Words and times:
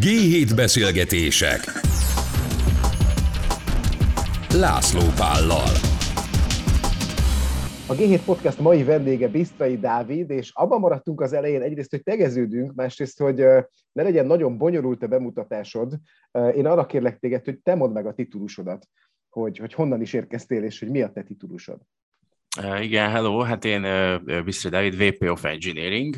G7 0.00 0.52
beszélgetések 0.56 1.60
László 4.54 5.00
Pállal 5.16 5.72
A 7.86 7.94
G7 7.94 8.20
Podcast 8.24 8.58
mai 8.58 8.84
vendége 8.84 9.28
Bisztrai 9.28 9.78
Dávid, 9.78 10.30
és 10.30 10.50
abban 10.54 10.80
maradtunk 10.80 11.20
az 11.20 11.32
elején 11.32 11.62
egyrészt, 11.62 11.90
hogy 11.90 12.02
tegeződünk, 12.02 12.74
másrészt, 12.74 13.18
hogy 13.18 13.36
ne 13.92 14.02
legyen 14.02 14.26
nagyon 14.26 14.58
bonyolult 14.58 15.02
a 15.02 15.06
bemutatásod. 15.06 15.94
Én 16.54 16.66
arra 16.66 16.86
kérlek 16.86 17.18
téged, 17.18 17.44
hogy 17.44 17.58
te 17.58 17.74
mondd 17.74 17.92
meg 17.92 18.06
a 18.06 18.14
titulusodat, 18.14 18.88
hogy, 19.28 19.58
hogy 19.58 19.72
honnan 19.72 20.00
is 20.00 20.12
érkeztél, 20.12 20.64
és 20.64 20.78
hogy 20.78 20.90
mi 20.90 21.02
a 21.02 21.12
te 21.12 21.22
titulusod. 21.22 21.80
Igen, 22.62 23.10
hello, 23.10 23.40
hát 23.40 23.64
én 23.64 23.82
Bisztri 24.44 24.68
David, 24.68 24.96
VP 24.96 25.30
of 25.30 25.44
Engineering 25.44 26.16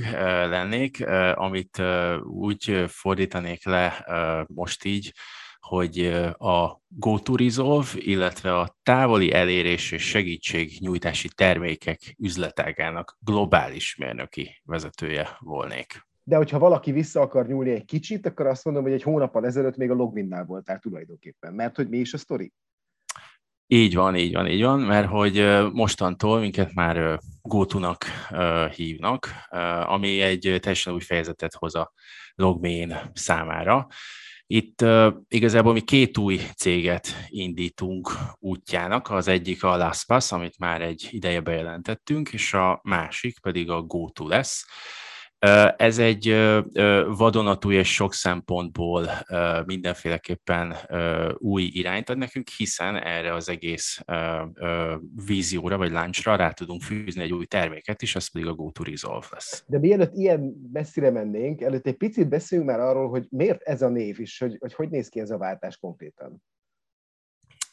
lennék, 0.48 1.06
amit 1.34 1.82
úgy 2.22 2.84
fordítanék 2.88 3.64
le 3.64 4.04
most 4.46 4.84
így, 4.84 5.12
hogy 5.60 6.06
a 6.38 6.80
GoToResolve, 6.88 7.88
illetve 7.94 8.58
a 8.58 8.77
távoli 8.82 9.32
elérés 9.32 9.92
és 9.92 10.08
segítségnyújtási 10.08 11.28
termékek 11.34 12.14
üzletágának 12.18 13.16
globális 13.20 13.96
mérnöki 13.96 14.60
vezetője 14.64 15.28
volnék. 15.41 16.06
De 16.22 16.36
hogyha 16.36 16.58
valaki 16.58 16.92
vissza 16.92 17.20
akar 17.20 17.46
nyúlni 17.46 17.70
egy 17.70 17.84
kicsit, 17.84 18.27
akkor 18.27 18.46
azt 18.46 18.64
mondom, 18.64 18.82
hogy 18.82 18.92
egy 18.92 19.02
hónappal 19.02 19.46
ezelőtt 19.46 19.77
még 19.77 19.91
a 19.91 19.94
Logwinnál 19.94 20.44
voltál 20.44 20.78
tulajdonképpen. 20.78 21.52
Mert 21.55 21.77
hogy 21.77 21.88
mi 21.88 21.98
is 21.98 22.12
a 22.12 22.18
sztori? 22.18 22.52
Így 23.69 23.95
van, 23.95 24.16
így 24.16 24.33
van, 24.33 24.47
így 24.47 24.62
van, 24.62 24.80
mert 24.80 25.09
hogy 25.09 25.47
mostantól 25.73 26.41
minket 26.41 26.75
már 26.75 27.19
GoTo-nak 27.43 28.05
hívnak, 28.75 29.29
ami 29.84 30.20
egy 30.20 30.41
teljesen 30.61 30.92
új 30.92 31.01
fejezetet 31.01 31.55
hoz 31.55 31.75
a 31.75 31.92
Logmain 32.34 32.97
számára. 33.12 33.87
Itt 34.47 34.84
igazából 35.29 35.73
mi 35.73 35.80
két 35.80 36.19
új 36.19 36.41
céget 36.56 37.08
indítunk 37.28 38.11
útjának, 38.39 39.11
az 39.11 39.28
egyik 39.28 39.64
a 39.64 39.77
LastPass, 39.77 40.33
amit 40.33 40.58
már 40.58 40.83
egy 40.83 41.08
ideje 41.11 41.41
bejelentettünk, 41.41 42.33
és 42.33 42.55
a 42.55 42.80
másik 42.83 43.41
pedig 43.41 43.70
a 43.70 43.83
GoTo 43.83 44.28
lesz. 44.28 44.67
Ez 45.77 45.98
egy 45.98 46.36
vadonatúj 47.06 47.75
és 47.75 47.94
sok 47.94 48.14
szempontból 48.14 49.08
mindenféleképpen 49.64 50.75
új 51.39 51.62
irányt 51.62 52.08
ad 52.08 52.19
nekünk, 52.19 52.48
hiszen 52.48 52.97
erre 52.97 53.34
az 53.34 53.48
egész 53.48 54.00
vízióra 55.27 55.77
vagy 55.77 55.91
láncsra 55.91 56.36
rá 56.36 56.50
tudunk 56.50 56.83
fűzni 56.83 57.22
egy 57.22 57.33
új 57.33 57.44
terméket 57.44 58.02
is, 58.02 58.17
ez 58.17 58.30
pedig 58.30 58.48
a 58.48 58.55
GoTo 58.55 58.83
Resolve 58.83 59.27
lesz. 59.30 59.64
De 59.67 59.78
mielőtt 59.78 60.14
ilyen 60.14 60.69
messzire 60.72 61.11
mennénk, 61.11 61.61
előtt 61.61 61.86
egy 61.86 61.97
picit 61.97 62.28
beszéljünk 62.28 62.70
már 62.70 62.80
arról, 62.80 63.08
hogy 63.08 63.27
miért 63.30 63.62
ez 63.62 63.83
a 63.83 63.89
név 63.89 64.20
is, 64.20 64.39
hogy 64.39 64.56
hogy, 64.58 64.74
hogy 64.74 64.89
néz 64.89 65.08
ki 65.08 65.20
ez 65.20 65.30
a 65.30 65.39
váltás 65.39 65.77
konkrétan. 65.77 66.42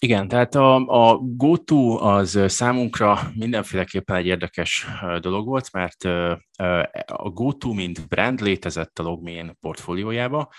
Igen, 0.03 0.27
tehát 0.27 0.55
a, 0.55 0.75
a 0.75 1.17
GoTo 1.17 1.97
az 2.01 2.39
számunkra 2.47 3.19
mindenféleképpen 3.35 4.15
egy 4.15 4.25
érdekes 4.25 4.87
dolog 5.19 5.47
volt, 5.47 5.71
mert 5.71 6.03
a 7.05 7.29
GoTo 7.29 7.73
mint 7.73 8.07
brand 8.07 8.41
létezett 8.41 8.99
a 8.99 9.03
Logmain 9.03 9.57
portfóliójába, 9.59 10.49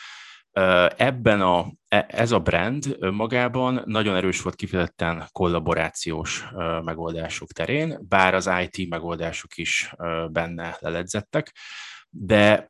Ebben 0.97 1.41
a, 1.41 1.73
e, 1.89 2.07
ez 2.09 2.33
a 2.33 2.39
brand 2.39 2.97
magában 3.13 3.83
nagyon 3.85 4.17
erős 4.17 4.43
volt 4.43 4.55
kifejezetten 4.55 5.25
kollaborációs 5.33 6.45
megoldások 6.85 7.53
terén, 7.53 7.99
bár 8.09 8.35
az 8.35 8.51
IT 8.63 8.89
megoldások 8.89 9.57
is 9.57 9.95
benne 10.31 10.77
leledzettek, 10.81 11.57
de 12.11 12.67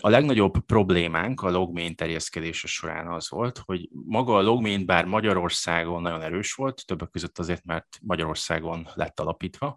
a 0.00 0.08
legnagyobb 0.08 0.58
problémánk 0.66 1.42
a 1.42 1.50
logmain 1.50 1.94
terjeszkedése 1.94 2.66
során 2.66 3.06
az 3.06 3.30
volt, 3.30 3.58
hogy 3.64 3.88
maga 4.06 4.36
a 4.36 4.42
logmain 4.42 4.86
bár 4.86 5.04
Magyarországon 5.04 6.02
nagyon 6.02 6.22
erős 6.22 6.52
volt, 6.52 6.86
többek 6.86 7.10
között 7.10 7.38
azért, 7.38 7.64
mert 7.64 7.86
Magyarországon 8.02 8.88
lett 8.94 9.20
alapítva, 9.20 9.76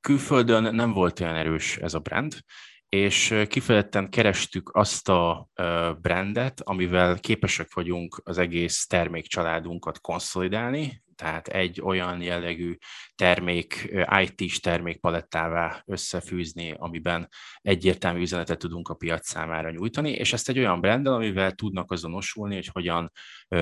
külföldön 0.00 0.74
nem 0.74 0.92
volt 0.92 1.20
olyan 1.20 1.34
erős 1.34 1.76
ez 1.76 1.94
a 1.94 1.98
brand, 1.98 2.34
és 2.88 3.34
kifejezetten 3.48 4.10
kerestük 4.10 4.70
azt 4.74 5.08
a 5.08 5.48
brandet, 6.00 6.60
amivel 6.60 7.18
képesek 7.18 7.74
vagyunk 7.74 8.20
az 8.24 8.38
egész 8.38 8.86
termékcsaládunkat 8.86 10.00
konszolidálni, 10.00 11.02
tehát 11.16 11.48
egy 11.48 11.80
olyan 11.80 12.22
jellegű 12.22 12.76
termék, 13.14 13.94
IT-s 14.20 14.60
termékpalettává 14.60 15.82
összefűzni, 15.86 16.74
amiben 16.78 17.28
egyértelmű 17.60 18.20
üzenetet 18.20 18.58
tudunk 18.58 18.88
a 18.88 18.94
piac 18.94 19.28
számára 19.28 19.70
nyújtani, 19.70 20.10
és 20.10 20.32
ezt 20.32 20.48
egy 20.48 20.58
olyan 20.58 20.80
brandel, 20.80 21.12
amivel 21.12 21.52
tudnak 21.52 21.90
azonosulni, 21.90 22.54
hogy 22.54 22.68
hogyan 22.72 23.12
ö, 23.48 23.58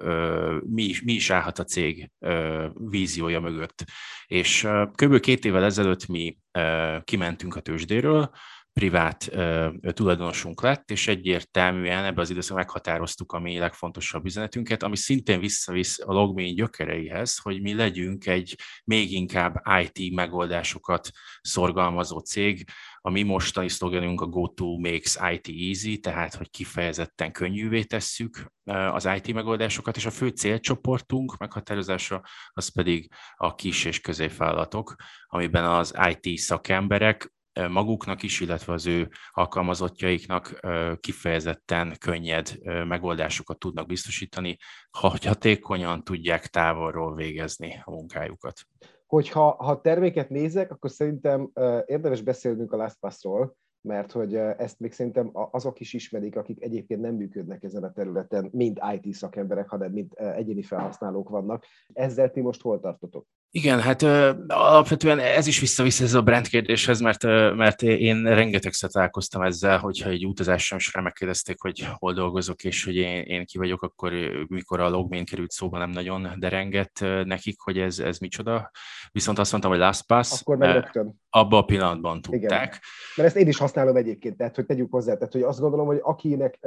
ö, 0.00 0.58
mi, 0.66 0.94
mi 1.04 1.12
is 1.12 1.30
állhat 1.30 1.58
a 1.58 1.64
cég 1.64 2.10
ö, 2.18 2.66
víziója 2.74 3.40
mögött. 3.40 3.84
És 4.26 4.68
kb. 4.94 5.20
két 5.20 5.44
évvel 5.44 5.64
ezelőtt 5.64 6.06
mi 6.06 6.38
ö, 6.52 6.96
kimentünk 7.04 7.56
a 7.56 7.60
tőzsdéről, 7.60 8.30
privát 8.74 9.28
ö, 9.30 9.70
tulajdonosunk 9.92 10.62
lett, 10.62 10.90
és 10.90 11.08
egyértelműen 11.08 12.04
ebbe 12.04 12.20
az 12.20 12.30
időszakban 12.30 12.64
meghatároztuk 12.64 13.32
a 13.32 13.38
mi 13.38 13.58
legfontosabb 13.58 14.24
üzenetünket, 14.24 14.82
ami 14.82 14.96
szintén 14.96 15.40
visszavisz 15.40 16.00
a 16.00 16.12
logmény 16.12 16.54
gyökereihez, 16.54 17.38
hogy 17.38 17.62
mi 17.62 17.74
legyünk 17.74 18.26
egy 18.26 18.56
még 18.84 19.12
inkább 19.12 19.62
IT 19.82 20.14
megoldásokat 20.14 21.10
szorgalmazó 21.40 22.18
cég, 22.18 22.68
a 23.06 23.10
mi 23.10 23.22
mostani 23.22 23.68
szlogenünk 23.68 24.20
a 24.20 24.26
GoTo 24.26 24.78
makes 24.78 25.16
IT 25.32 25.48
easy, 25.48 25.98
tehát 25.98 26.34
hogy 26.34 26.50
kifejezetten 26.50 27.32
könnyűvé 27.32 27.82
tesszük 27.82 28.52
az 28.64 29.08
IT 29.16 29.34
megoldásokat, 29.34 29.96
és 29.96 30.06
a 30.06 30.10
fő 30.10 30.28
célcsoportunk 30.28 31.36
meghatározása 31.36 32.22
az 32.52 32.68
pedig 32.68 33.12
a 33.34 33.54
kis 33.54 33.84
és 33.84 34.00
középvállalatok, 34.00 34.94
amiben 35.26 35.64
az 35.64 35.94
IT 36.10 36.38
szakemberek 36.38 37.32
maguknak 37.68 38.22
is, 38.22 38.40
illetve 38.40 38.72
az 38.72 38.86
ő 38.86 39.10
alkalmazottjaiknak 39.30 40.60
kifejezetten 41.00 41.96
könnyed 41.98 42.58
megoldásokat 42.62 43.58
tudnak 43.58 43.86
biztosítani, 43.86 44.56
ha 44.90 45.16
hatékonyan 45.24 46.04
tudják 46.04 46.46
távolról 46.46 47.14
végezni 47.14 47.82
a 47.84 47.90
munkájukat. 47.90 48.60
Hogyha 49.06 49.50
ha 49.50 49.80
terméket 49.80 50.28
nézek, 50.28 50.70
akkor 50.70 50.90
szerintem 50.90 51.50
érdemes 51.86 52.20
beszélnünk 52.20 52.72
a 52.72 52.76
LastPass-ról, 52.76 53.56
mert 53.84 54.12
hogy 54.12 54.34
ezt 54.34 54.80
még 54.80 54.92
szerintem 54.92 55.30
azok 55.32 55.80
is 55.80 55.92
ismerik, 55.92 56.36
akik 56.36 56.62
egyébként 56.62 57.00
nem 57.00 57.14
működnek 57.14 57.62
ezen 57.62 57.84
a 57.84 57.92
területen, 57.92 58.48
mind 58.52 58.80
IT 59.00 59.14
szakemberek, 59.14 59.68
hanem 59.68 59.92
mind 59.92 60.12
egyéni 60.16 60.62
felhasználók 60.62 61.28
vannak. 61.28 61.64
Ezzel 61.92 62.30
ti 62.30 62.40
most 62.40 62.62
hol 62.62 62.80
tartotok? 62.80 63.26
Igen, 63.50 63.80
hát 63.80 64.02
alapvetően 64.46 65.18
ez 65.18 65.46
is 65.46 65.60
visszavisz 65.60 66.00
ez 66.00 66.14
a 66.14 66.22
brand 66.22 66.48
kérdéshez, 66.48 67.00
mert, 67.00 67.22
mert 67.56 67.82
én 67.82 68.22
rengetegszer 68.22 68.90
találkoztam 68.90 69.42
ezzel, 69.42 69.78
hogyha 69.78 70.10
egy 70.10 70.26
utazásom 70.26 70.78
során 70.78 71.04
megkérdezték, 71.04 71.60
hogy 71.60 71.86
hol 71.92 72.12
dolgozok, 72.12 72.64
és 72.64 72.84
hogy 72.84 72.96
én, 72.96 73.22
én 73.22 73.44
ki 73.44 73.58
vagyok, 73.58 73.82
akkor 73.82 74.12
mikor 74.48 74.80
a 74.80 74.88
logmain 74.88 75.24
került 75.24 75.50
szóba, 75.50 75.78
nem 75.78 75.90
nagyon 75.90 76.28
derengett 76.38 76.98
nekik, 77.24 77.60
hogy 77.60 77.78
ez, 77.78 77.98
ez 77.98 78.18
micsoda. 78.18 78.70
Viszont 79.12 79.38
azt 79.38 79.50
mondtam, 79.50 79.72
hogy 79.72 79.80
LastPass. 79.80 80.40
Akkor 80.40 80.56
meg 80.56 80.72
rögtön. 80.72 81.22
Abban 81.30 81.60
a 81.60 81.64
pillanatban 81.64 82.22
tudták. 82.22 82.42
Igen. 82.42 82.78
Mert 83.16 83.28
ezt 83.28 83.36
én 83.36 83.48
is 83.48 83.58
használom 83.58 83.72
egyébként, 83.76 84.36
tehát 84.36 84.54
hogy 84.54 84.66
tegyük 84.66 84.92
hozzá, 84.92 85.14
tehát 85.14 85.32
hogy 85.32 85.42
azt 85.42 85.60
gondolom, 85.60 85.86
hogy 85.86 86.00
akinek 86.02 86.58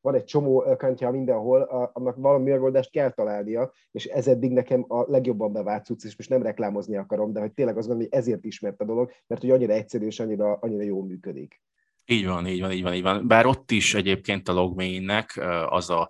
van 0.00 0.14
egy 0.14 0.24
csomó 0.24 0.64
kantja 0.78 1.10
mindenhol, 1.10 1.90
annak 1.92 2.16
valami 2.16 2.50
megoldást 2.50 2.90
kell 2.90 3.10
találnia, 3.10 3.72
és 3.90 4.04
ez 4.04 4.28
eddig 4.28 4.52
nekem 4.52 4.84
a 4.88 5.10
legjobban 5.10 5.52
bevált 5.52 5.84
cucc, 5.84 6.04
és 6.04 6.16
most 6.16 6.30
nem 6.30 6.42
reklámozni 6.42 6.96
akarom, 6.96 7.32
de 7.32 7.40
hogy 7.40 7.52
tényleg 7.52 7.76
azt 7.76 7.86
gondolom, 7.86 8.10
hogy 8.10 8.20
ezért 8.20 8.44
ismert 8.44 8.80
a 8.80 8.84
dolog, 8.84 9.10
mert 9.26 9.40
hogy 9.40 9.50
annyira 9.50 9.72
egyszerű 9.72 10.06
és 10.06 10.20
annyira, 10.20 10.58
annyira 10.60 10.82
jól 10.82 11.04
működik. 11.04 11.62
Így 12.06 12.26
van, 12.26 12.46
így 12.46 12.60
van, 12.60 12.72
így 12.72 12.82
van, 12.82 12.94
így 12.94 13.02
van. 13.02 13.26
Bár 13.26 13.46
ott 13.46 13.70
is 13.70 13.94
egyébként 13.94 14.48
a 14.48 14.52
logmainnek 14.52 15.40
az 15.68 15.90
a 15.90 16.08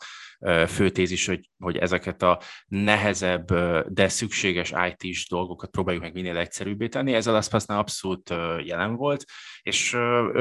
főtézis, 0.67 1.27
hogy, 1.27 1.51
hogy 1.59 1.77
ezeket 1.77 2.23
a 2.23 2.41
nehezebb, 2.67 3.47
de 3.89 4.09
szükséges 4.09 4.73
IT-s 4.89 5.29
dolgokat 5.29 5.71
próbáljuk 5.71 6.03
meg 6.03 6.13
minél 6.13 6.37
egyszerűbbé 6.37 6.89
tenni. 6.89 7.15
Ez 7.15 7.27
a 7.27 7.33
LastPass-nál 7.33 7.79
abszolút 7.79 8.35
jelen 8.65 8.97
volt, 8.97 9.25
és 9.63 9.95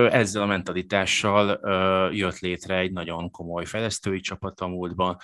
ezzel 0.09 0.41
a 0.41 0.45
mentalitással 0.45 1.59
jött 2.13 2.39
létre 2.39 2.77
egy 2.77 2.91
nagyon 2.91 3.31
komoly 3.31 3.65
fejlesztői 3.65 4.19
csapat 4.19 4.59
a 4.59 4.67
múltban. 4.67 5.17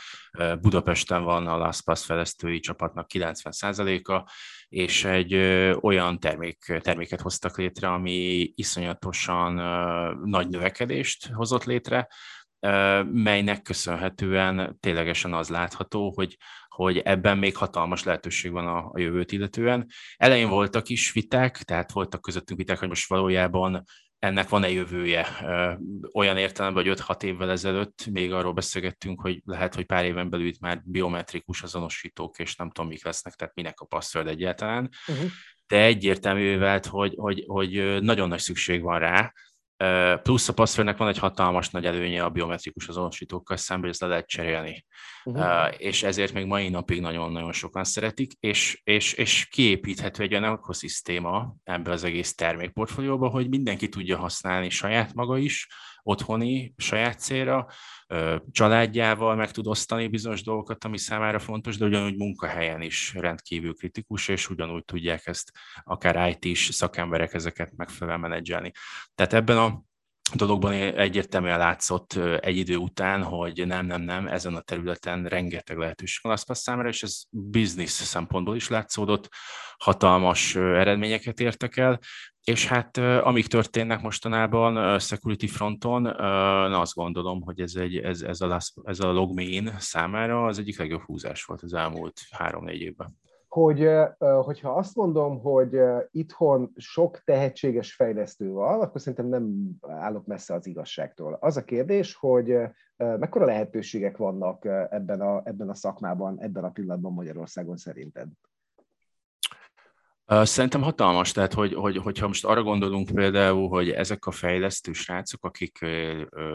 Budapesten 0.62 1.24
van 1.24 1.48
a 1.48 1.58
LastPass 1.58 2.06
fejlesztői 2.06 2.60
csapatnak 2.60 3.10
90%-a, 3.14 4.32
és 4.70 5.06
egy 5.06 5.36
olyan 5.82 6.20
termék, 6.20 6.80
terméket 6.82 7.22
hoztak 7.22 7.58
létre, 7.58 7.88
ami 7.88 8.52
iszonyatosan 8.56 9.54
nagy 10.24 10.50
növekedést 10.50 11.30
hozott 11.34 11.64
létre, 11.64 12.08
melynek 13.12 13.62
köszönhetően 13.62 14.78
ténylegesen 14.80 15.34
az 15.34 15.50
látható, 15.50 16.12
hogy, 16.16 16.38
hogy 16.68 16.98
ebben 16.98 17.38
még 17.38 17.56
hatalmas 17.56 18.04
lehetőség 18.04 18.52
van 18.52 18.68
a, 18.68 18.90
a 18.92 19.00
jövőt 19.00 19.32
illetően. 19.32 19.88
Elején 20.18 20.50
voltak 20.50 20.90
is 20.90 21.12
viták, 21.12 21.58
tehát 21.58 21.92
voltak 21.92 22.22
közöttünk 22.22 22.60
viták, 22.60 22.80
hogy 22.80 22.88
most 22.88 23.10
valójában 23.10 23.84
ennek 24.20 24.50
van-e 24.50 24.70
jövője. 24.70 25.28
Olyan 26.14 26.38
értelemben, 26.38 26.86
hogy 26.86 27.02
5-6 27.08 27.24
évvel 27.24 27.50
ezelőtt 27.50 28.06
még 28.12 28.34
arról 28.34 28.54
beszélgettünk, 28.54 29.22
hogy 29.22 29.42
lehet, 29.46 29.76
hogy 29.76 29.86
pár 29.86 30.06
éven 30.06 30.30
belül 30.30 30.48
itt 30.48 30.60
már 30.60 30.82
biometrikus 30.84 31.62
azonosítók, 31.62 32.40
és 32.40 32.56
nem 32.56 32.72
tudom, 32.72 32.90
mik 32.90 33.06
lesznek, 33.06 33.34
tehát 33.34 33.56
minek 33.56 33.80
a 33.80 33.86
password 33.86 34.28
egyáltalán. 34.28 34.90
Uh-huh. 35.08 35.30
De 35.68 35.84
egyértelmű 35.84 36.58
vált, 36.58 36.86
hogy, 36.86 37.14
hogy, 37.18 37.44
hogy 37.48 38.02
nagyon 38.02 38.28
nagy 38.28 38.40
szükség 38.40 38.82
van 38.82 39.00
rá, 39.00 39.34
Plusz 40.24 40.48
a 40.48 40.54
passwordnek 40.54 40.98
van 40.98 41.08
egy 41.08 41.18
hatalmas 41.18 41.70
nagy 41.70 41.86
előnye 41.86 42.24
a 42.24 42.30
biometrikus 42.30 42.88
azonosítókkal 42.88 43.58
szemben, 43.58 43.86
hogy 43.86 43.94
ezt 43.94 44.02
le 44.02 44.08
lehet 44.08 44.28
cserélni. 44.28 44.86
Uh-huh. 45.24 45.74
És 45.78 46.04
ezért 46.04 46.34
még 46.34 46.46
mai 46.46 46.70
napig 46.70 47.02
nagyon-nagyon 47.02 47.52
sokan 47.52 47.84
szeretik, 47.84 48.32
és, 48.40 48.82
és, 48.84 49.14
és 49.14 49.46
kiépíthető 49.46 50.24
egy 50.24 50.32
olyan 50.32 50.52
ökoszisztéma 50.52 51.56
ebbe 51.64 51.92
az 51.92 52.04
egész 52.04 52.36
termékportfólióba, 52.36 53.28
hogy 53.28 53.50
mindenki 53.50 53.90
tudja 53.90 54.18
használni 54.18 54.70
saját 54.70 55.14
maga 55.14 55.38
is, 55.38 55.68
otthoni, 56.10 56.74
saját 56.78 57.20
célra, 57.20 57.68
családjával 58.52 59.36
meg 59.36 59.52
tud 59.52 59.68
osztani 59.68 60.08
bizonyos 60.08 60.44
dolgokat, 60.44 60.84
ami 60.84 60.98
számára 60.98 61.40
fontos, 61.40 61.78
de 61.78 61.86
ugyanúgy 61.86 62.18
munkahelyen 62.18 62.82
is 62.82 63.14
rendkívül 63.14 63.74
kritikus, 63.74 64.28
és 64.28 64.50
ugyanúgy 64.50 64.86
tudják 64.86 65.28
ezt 65.28 65.52
akár 65.84 66.38
IT-s 66.42 66.74
szakemberek 66.74 67.34
ezeket 67.34 67.76
megfelelően 67.76 68.20
menedzselni. 68.22 68.72
Tehát 69.16 69.34
ebben 69.34 69.58
a 69.58 69.84
dologban 70.34 70.74
egyértelműen 70.74 71.58
látszott 71.58 72.14
egy 72.40 72.58
idő 72.58 72.76
után, 72.76 73.24
hogy 73.24 73.68
nem, 73.68 73.86
nem, 73.86 74.02
nem, 74.02 74.28
ezen 74.28 74.56
a 74.56 74.62
területen 74.62 75.26
rengeteg 75.26 75.78
lehetőség 75.78 76.20
van. 76.22 76.32
Az 76.32 76.58
számára, 76.58 76.88
és 76.88 77.04
ez 77.04 77.22
biznisz 77.30 78.02
szempontból 78.02 78.56
is 78.56 78.70
látszódott, 78.70 79.30
hatalmas 79.78 80.56
eredményeket 80.56 81.40
értek 81.40 81.78
el, 81.78 82.00
és 82.44 82.68
hát 82.68 82.98
amik 82.98 83.48
történnek 83.48 84.02
mostanában 84.02 85.00
security 85.00 85.48
fronton, 85.48 86.06
azt 86.74 86.94
gondolom, 86.94 87.42
hogy 87.42 87.60
ez, 87.60 87.76
egy, 87.76 87.98
ez, 87.98 88.22
ez, 88.22 88.42
a, 88.42 88.60
ez 88.84 89.00
a 89.00 89.12
logmain 89.12 89.76
számára 89.78 90.46
az 90.46 90.60
egyik 90.60 90.78
legjobb 90.78 91.02
húzás 91.02 91.44
volt 91.44 91.62
az 91.62 91.74
elmúlt 91.74 92.22
három-négy 92.30 92.82
évben 92.82 93.18
hogy 93.50 93.90
hogyha 94.42 94.72
azt 94.72 94.96
mondom, 94.96 95.40
hogy 95.40 95.80
itthon 96.12 96.72
sok 96.76 97.24
tehetséges 97.24 97.96
fejlesztő 97.96 98.52
van, 98.52 98.82
akkor 98.82 99.02
szerintem 99.02 99.28
nem 99.28 99.70
állok 99.82 100.26
messze 100.26 100.54
az 100.54 100.68
igazságtól. 100.68 101.38
Az 101.42 101.58
a 101.58 101.64
kérdés, 101.64 102.16
hogy 102.16 102.58
mekkora 102.98 103.46
lehetőségek 103.46 104.18
vannak 104.18 104.66
ebben 104.90 105.22
a, 105.22 105.42
ebben 105.44 105.70
a 105.70 105.76
szakmában, 105.76 106.42
ebben 106.42 106.64
a 106.64 106.70
pillanatban 106.70 107.14
Magyarországon 107.14 107.78
szerinted? 107.78 108.28
Szerintem 110.26 110.82
hatalmas, 110.82 111.32
tehát 111.32 111.54
hogy, 111.54 111.74
hogy, 111.74 111.98
hogyha 111.98 112.28
most 112.28 112.46
arra 112.46 112.64
gondolunk 112.64 113.10
például, 113.14 113.68
hogy 113.68 113.90
ezek 113.90 114.26
a 114.26 114.32
fejlesztő 114.32 114.92
srácok, 114.92 115.46
akik 115.46 115.86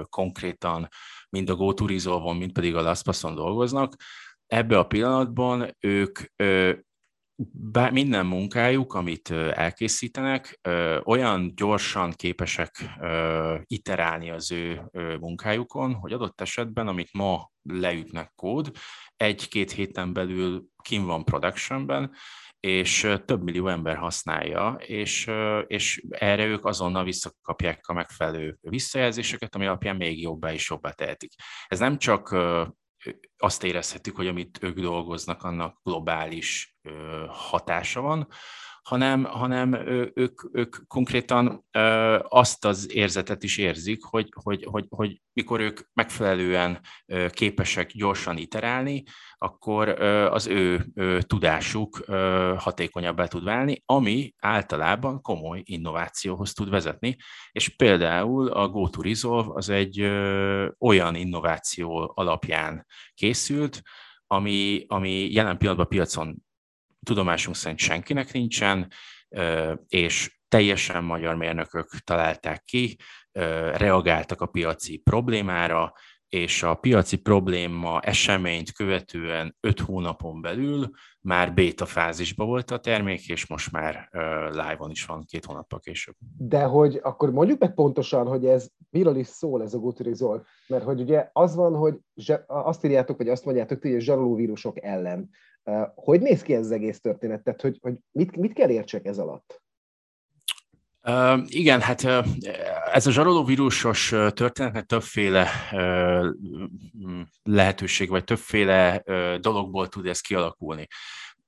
konkrétan 0.08 0.88
mind 1.31 1.50
a 1.50 1.55
GoTurizolvon, 1.55 2.37
mind 2.37 2.52
pedig 2.52 2.75
a 2.75 2.82
LastPasson 2.82 3.35
dolgoznak, 3.35 3.94
ebbe 4.54 4.78
a 4.78 4.86
pillanatban 4.86 5.76
ők 5.80 6.18
bár 7.52 7.92
minden 7.92 8.26
munkájuk, 8.26 8.94
amit 8.94 9.30
elkészítenek, 9.30 10.60
olyan 11.04 11.52
gyorsan 11.54 12.12
képesek 12.12 12.98
iterálni 13.64 14.30
az 14.30 14.52
ő 14.52 14.82
munkájukon, 15.20 15.94
hogy 15.94 16.12
adott 16.12 16.40
esetben, 16.40 16.88
amit 16.88 17.12
ma 17.12 17.50
leütnek 17.62 18.32
kód, 18.34 18.70
egy-két 19.16 19.70
héten 19.72 20.12
belül 20.12 20.64
kim 20.82 21.04
van 21.04 21.24
productionben, 21.24 22.12
és 22.60 23.12
több 23.24 23.42
millió 23.42 23.68
ember 23.68 23.96
használja, 23.96 24.76
és, 24.78 25.30
és 25.66 26.04
erre 26.08 26.44
ők 26.44 26.64
azonnal 26.64 27.04
visszakapják 27.04 27.86
a 27.86 27.92
megfelelő 27.92 28.58
visszajelzéseket, 28.60 29.54
ami 29.54 29.66
alapján 29.66 29.96
még 29.96 30.20
jobbá 30.20 30.52
és 30.52 30.70
jobbá 30.70 30.90
tehetik. 30.90 31.32
Ez 31.66 31.78
nem 31.78 31.98
csak 31.98 32.36
azt 33.36 33.64
érezhetjük, 33.64 34.16
hogy 34.16 34.26
amit 34.26 34.58
ők 34.62 34.80
dolgoznak, 34.80 35.42
annak 35.42 35.80
globális 35.82 36.78
hatása 37.28 38.00
van, 38.00 38.28
hanem, 38.84 39.25
hanem 39.25 39.75
ők, 40.14 40.42
ők 40.52 40.76
konkrétan 40.86 41.64
azt 42.28 42.64
az 42.64 42.94
érzetet 42.94 43.42
is 43.42 43.58
érzik, 43.58 44.04
hogy, 44.04 44.28
hogy, 44.42 44.66
hogy, 44.70 44.86
hogy 44.88 45.20
mikor 45.32 45.60
ők 45.60 45.81
megfelelően 45.92 46.81
képesek 47.28 47.90
gyorsan 47.92 48.36
iterálni, 48.36 49.02
akkor 49.38 49.88
az 50.31 50.46
ő 50.46 50.86
tudásuk 51.20 52.04
hatékonyabbá 52.56 53.26
tud 53.26 53.44
válni, 53.44 53.82
ami 53.86 54.34
általában 54.38 55.20
komoly 55.20 55.62
innovációhoz 55.64 56.52
tud 56.52 56.70
vezetni, 56.70 57.16
és 57.52 57.69
például 57.69 58.48
a 58.48 58.69
GoToResolve 58.69 59.52
az 59.54 59.69
egy 59.69 60.00
olyan 60.78 61.14
innováció 61.14 62.12
alapján 62.14 62.86
készült, 63.14 63.82
ami, 64.26 64.84
ami 64.88 65.32
jelen 65.32 65.58
pillanatban 65.58 65.88
piacon 65.88 66.44
tudomásunk 67.04 67.56
szerint 67.56 67.80
senkinek 67.80 68.32
nincsen, 68.32 68.92
és 69.88 70.38
teljesen 70.48 71.04
magyar 71.04 71.36
mérnökök 71.36 71.88
találták 72.04 72.64
ki, 72.64 72.98
reagáltak 73.72 74.40
a 74.40 74.46
piaci 74.46 74.96
problémára, 74.96 75.92
és 76.28 76.62
a 76.62 76.74
piaci 76.74 77.16
probléma 77.16 78.00
eseményt 78.00 78.72
követően 78.72 79.56
öt 79.60 79.80
hónapon 79.80 80.40
belül 80.40 80.90
már 81.20 81.54
beta 81.54 81.86
fázisban 81.86 82.46
volt 82.46 82.70
a 82.70 82.78
termék, 82.78 83.28
és 83.28 83.46
most 83.46 83.72
már 83.72 84.08
live-on 84.50 84.90
is 84.90 85.04
van 85.04 85.24
két 85.24 85.44
hónappal 85.44 85.80
később. 85.80 86.14
De 86.38 86.62
hogy 86.62 87.00
akkor 87.02 87.30
mondjuk 87.30 87.58
meg 87.60 87.74
pontosan, 87.74 88.26
hogy 88.26 88.46
ez 88.46 88.68
miről 88.94 89.17
is 89.17 89.26
szól 89.26 89.62
ez 89.62 89.75
a 89.75 89.79
Guturizol, 89.79 90.46
mert 90.67 90.85
hogy 90.85 91.00
ugye 91.00 91.29
az 91.32 91.55
van, 91.55 91.75
hogy 91.75 91.99
azt 92.46 92.85
írjátok, 92.85 93.17
vagy 93.17 93.29
azt 93.29 93.44
mondjátok, 93.44 93.82
hogy 93.82 93.94
a 93.94 94.00
zsaroló 94.00 94.35
vírusok 94.35 94.82
ellen. 94.82 95.31
Hogy 95.94 96.20
néz 96.20 96.43
ki 96.43 96.55
ez 96.55 96.64
az 96.64 96.70
egész 96.70 97.00
történet? 97.00 97.43
Tehát, 97.43 97.61
hogy, 97.61 97.79
hogy 97.81 97.94
mit, 98.11 98.37
mit 98.37 98.52
kell 98.52 98.70
értsek 98.70 99.06
ez 99.06 99.19
alatt? 99.19 99.62
Uh, 101.08 101.41
igen, 101.46 101.81
hát 101.81 102.02
uh, 102.02 102.26
ez 102.93 103.06
a 103.06 103.11
zsarolóvírusos 103.11 104.08
történetnek 104.08 104.85
többféle 104.85 105.49
uh, 105.73 106.26
lehetőség, 107.43 108.08
vagy 108.08 108.25
többféle 108.25 109.02
uh, 109.06 109.35
dologból 109.35 109.88
tud 109.88 110.06
ez 110.06 110.20
kialakulni. 110.20 110.87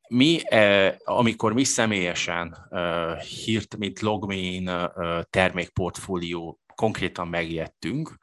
Mi, 0.08 0.40
uh, 0.50 0.94
amikor 1.04 1.52
mi 1.52 1.64
személyesen 1.64 2.56
uh, 2.70 3.16
hírt, 3.18 3.76
mint 3.76 4.00
Logmein 4.00 4.68
uh, 4.68 5.20
termékportfólió 5.30 6.58
konkrétan 6.76 7.28
megijedtünk, 7.28 8.18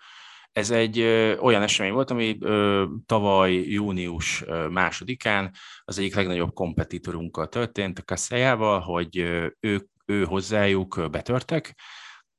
ez 0.54 0.72
egy 0.72 1.00
ö, 1.00 1.38
olyan 1.38 1.62
esemény 1.62 1.94
volt, 1.94 2.12
ami 2.12 2.38
ö, 2.40 2.86
tavaly 3.06 3.54
június 3.54 4.44
ö, 4.46 4.68
másodikán 4.68 5.52
az 5.84 6.00
egyik 6.00 6.16
legnagyobb 6.16 6.54
kompetitorunkkal 6.54 7.48
történt, 7.48 8.00
a 8.00 8.04
Kasszelyával, 8.04 8.80
hogy 8.80 9.18
ö, 9.18 9.48
ők, 9.60 9.88
ő 10.06 10.24
hozzájuk 10.24 11.08
betörtek, 11.12 11.76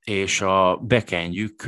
és 0.05 0.41
a 0.41 0.77
bekendjük 0.77 1.65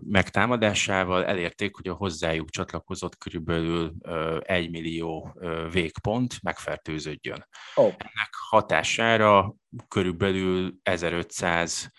megtámadásával 0.00 1.24
elérték, 1.24 1.76
hogy 1.76 1.88
a 1.88 1.94
hozzájuk 1.94 2.50
csatlakozott 2.50 3.16
körülbelül 3.16 3.94
egy 4.40 4.70
millió 4.70 5.38
végpont 5.72 6.42
megfertőződjön. 6.42 7.46
Oh. 7.74 7.84
Ennek 7.84 8.30
hatására 8.48 9.54
körülbelül 9.88 10.74
1500 10.82 11.90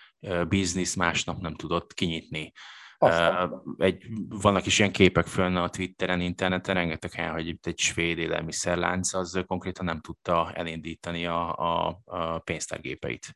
biznisz 0.48 0.96
másnap 0.96 1.42
nem 1.42 1.56
tudott 1.56 1.94
kinyitni 1.94 2.52
aztán. 2.98 3.62
Egy, 3.78 4.06
vannak 4.30 4.66
is 4.66 4.80
ilyen 4.80 4.92
képek 4.92 5.28
fönn 5.28 5.56
a 5.56 5.70
Twitteren, 5.70 6.22
interneten, 6.22 6.76
rengeteg 6.76 7.12
helyen, 7.12 7.32
hogy 7.32 7.48
itt 7.48 7.66
egy 7.66 7.80
svéd 7.80 8.18
élelmiszerlánc 8.18 9.14
az 9.14 9.44
konkrétan 9.48 9.86
nem 9.86 10.02
tudta 10.02 10.52
elindítani 10.54 11.26
a, 11.26 11.58
a, 11.58 12.00
a 12.06 12.40
pénztárgépeit. 12.40 13.36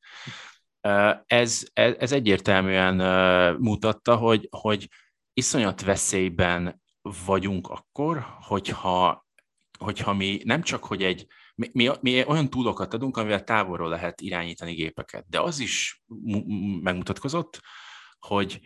Ez, 1.26 1.68
ez, 1.74 1.96
ez 2.00 2.12
egyértelműen 2.12 2.96
mutatta, 3.60 4.16
hogy, 4.16 4.48
hogy 4.52 4.88
iszonyat 5.34 5.82
veszélyben 5.82 6.82
vagyunk 7.26 7.68
akkor, 7.70 8.26
hogyha, 8.42 9.28
hogyha 9.80 10.14
mi 10.14 10.42
nem 10.44 10.62
csak, 10.62 10.86
hogy 10.86 11.04
egy 11.04 11.28
mi, 11.60 11.70
mi, 11.74 11.92
mi 12.02 12.26
olyan 12.26 12.50
túlokat 12.50 12.94
adunk, 12.94 13.18
amivel 13.18 13.44
távolról 13.44 13.90
lehet 13.90 14.22
irányítani 14.22 14.74
gépeket, 14.74 15.26
de 15.30 15.42
az 15.42 15.60
is 15.60 16.04
megmutatkozott, 16.82 17.62
hogy 18.20 18.60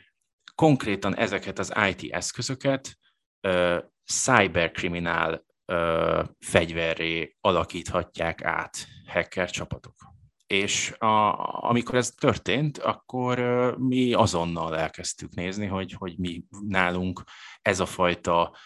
konkrétan 0.56 1.16
ezeket 1.16 1.60
az 1.60 1.74
IT 1.90 2.12
eszközöket 2.12 2.98
uh, 3.48 3.78
cyberkriminál 4.06 5.46
fegyverré 6.40 7.36
alakíthatják 7.42 8.44
át 8.44 8.88
hacker 9.08 9.50
csapatok. 9.50 9.96
És 10.48 10.92
a, 10.92 11.34
amikor 11.70 11.96
ez 11.96 12.10
történt, 12.10 12.78
akkor 12.78 13.40
uh, 13.40 13.78
mi 13.78 14.14
azonnal 14.14 14.78
elkezdtük 14.78 15.34
nézni, 15.34 15.66
hogy, 15.66 15.94
hogy 15.94 16.18
mi 16.18 16.44
nálunk 16.68 17.24
ez 17.62 17.80
a 17.80 17.86
fajta 17.86 18.58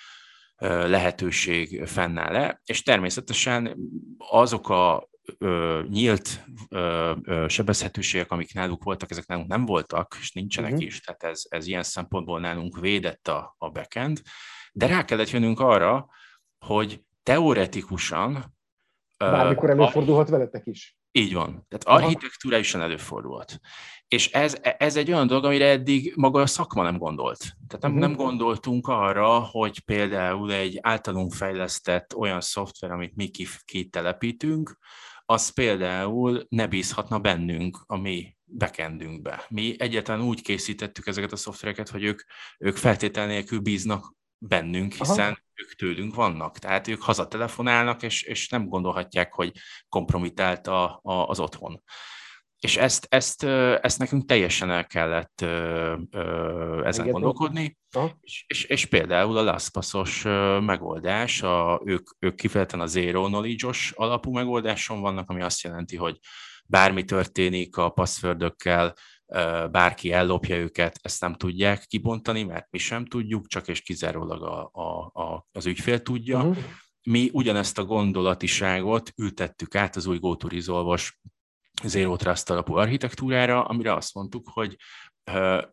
lehetőség 0.59 1.85
fennáll-e, 1.85 2.61
és 2.65 2.83
természetesen 2.83 3.77
azok 4.17 4.69
a 4.69 5.09
ö, 5.37 5.81
nyílt 5.89 6.43
ö, 6.69 7.13
ö, 7.23 7.45
sebezhetőségek, 7.47 8.31
amik 8.31 8.53
náluk 8.53 8.83
voltak, 8.83 9.11
ezek 9.11 9.27
nálunk 9.27 9.47
nem 9.47 9.65
voltak, 9.65 10.17
és 10.19 10.31
nincsenek 10.31 10.71
uh-huh. 10.71 10.85
is, 10.85 10.99
tehát 10.99 11.23
ez, 11.23 11.41
ez 11.49 11.67
ilyen 11.67 11.83
szempontból 11.83 12.39
nálunk 12.39 12.79
védett 12.79 13.27
a, 13.27 13.55
a 13.57 13.69
backend, 13.69 14.21
de 14.71 14.87
rá 14.87 15.05
kellett 15.05 15.29
jönnünk 15.29 15.59
arra, 15.59 16.07
hogy 16.65 17.01
teoretikusan... 17.23 18.55
Bármikor 19.17 19.69
előfordulhat 19.69 20.29
veletek 20.29 20.65
is. 20.65 20.97
Így 21.17 21.33
van. 21.33 21.65
Tehát 21.67 22.01
architektúrálisan 22.01 22.81
előfordulhat. 22.81 23.59
És 24.07 24.31
ez, 24.31 24.57
ez 24.61 24.95
egy 24.95 25.11
olyan 25.11 25.27
dolog, 25.27 25.45
amire 25.45 25.69
eddig 25.69 26.13
maga 26.15 26.41
a 26.41 26.45
szakma 26.45 26.83
nem 26.83 26.97
gondolt. 26.97 27.39
Tehát 27.39 27.81
nem, 27.81 27.91
uh-huh. 27.91 28.07
nem 28.07 28.15
gondoltunk 28.15 28.87
arra, 28.87 29.39
hogy 29.39 29.79
például 29.79 30.51
egy 30.51 30.79
általunk 30.81 31.33
fejlesztett 31.33 32.15
olyan 32.15 32.41
szoftver, 32.41 32.91
amit 32.91 33.15
mi 33.15 33.31
kitelepítünk, 33.65 34.77
az 35.25 35.49
például 35.49 36.45
ne 36.49 36.67
bízhatna 36.67 37.19
bennünk 37.19 37.83
a 37.85 37.97
mi 37.97 38.35
backendünkbe. 38.45 39.45
Mi 39.49 39.75
egyáltalán 39.77 40.21
úgy 40.21 40.41
készítettük 40.41 41.07
ezeket 41.07 41.31
a 41.31 41.35
szoftvereket, 41.35 41.89
hogy 41.89 42.03
ők, 42.03 42.21
ők 42.57 42.75
feltétel 42.75 43.27
nélkül 43.27 43.59
bíznak 43.59 44.13
bennünk, 44.37 44.93
hiszen 44.93 45.25
Aha. 45.31 45.37
Ők 45.57 45.75
tőlünk 45.75 46.15
vannak. 46.15 46.59
Tehát 46.59 46.87
ők 46.87 47.01
hazatelefonálnak, 47.01 48.03
és, 48.03 48.23
és 48.23 48.49
nem 48.49 48.67
gondolhatják, 48.67 49.33
hogy 49.33 49.51
kompromitált 49.89 50.67
a, 50.67 50.99
a, 51.03 51.13
az 51.13 51.39
otthon. 51.39 51.83
És 52.59 52.77
ezt, 52.77 53.07
ezt, 53.09 53.43
ezt 53.81 53.99
nekünk 53.99 54.25
teljesen 54.25 54.71
el 54.71 54.85
kellett 54.85 55.41
ezen 55.41 56.83
Engedni. 56.83 57.11
gondolkodni, 57.11 57.77
és, 58.21 58.45
és, 58.47 58.63
és 58.63 58.85
például 58.85 59.37
a 59.37 59.43
LastPass-os 59.43 60.23
megoldás, 60.65 61.41
a, 61.41 61.81
ők, 61.85 62.09
ők 62.19 62.35
kifejezetten 62.35 62.79
a 62.79 62.85
zero 62.85 63.25
knowledge-os 63.25 63.91
alapú 63.95 64.31
megoldáson 64.31 65.01
vannak, 65.01 65.29
ami 65.29 65.41
azt 65.41 65.61
jelenti, 65.61 65.95
hogy 65.95 66.19
bármi 66.65 67.03
történik 67.03 67.77
a 67.77 67.89
passwordökkel, 67.89 68.93
bárki 69.71 70.11
ellopja 70.11 70.55
őket, 70.55 70.99
ezt 71.01 71.21
nem 71.21 71.33
tudják 71.33 71.85
kibontani, 71.85 72.43
mert 72.43 72.67
mi 72.69 72.77
sem 72.77 73.05
tudjuk, 73.05 73.47
csak 73.47 73.67
és 73.67 73.81
kizárólag 73.81 74.43
a, 74.43 74.69
a, 74.73 75.21
a, 75.21 75.47
az 75.51 75.65
ügyfél 75.65 76.01
tudja. 76.01 76.37
Uh-huh. 76.37 76.63
Mi 77.03 77.29
ugyanezt 77.33 77.77
a 77.77 77.85
gondolatiságot 77.85 79.11
ültettük 79.15 79.75
át 79.75 79.95
az 79.95 80.05
új 80.05 80.17
GoToResolve-os 80.17 81.19
Zero 81.83 82.15
Trust 82.15 82.49
alapú 82.49 82.75
architektúrára, 82.75 83.63
amire 83.63 83.93
azt 83.93 84.13
mondtuk, 84.13 84.49
hogy 84.53 84.75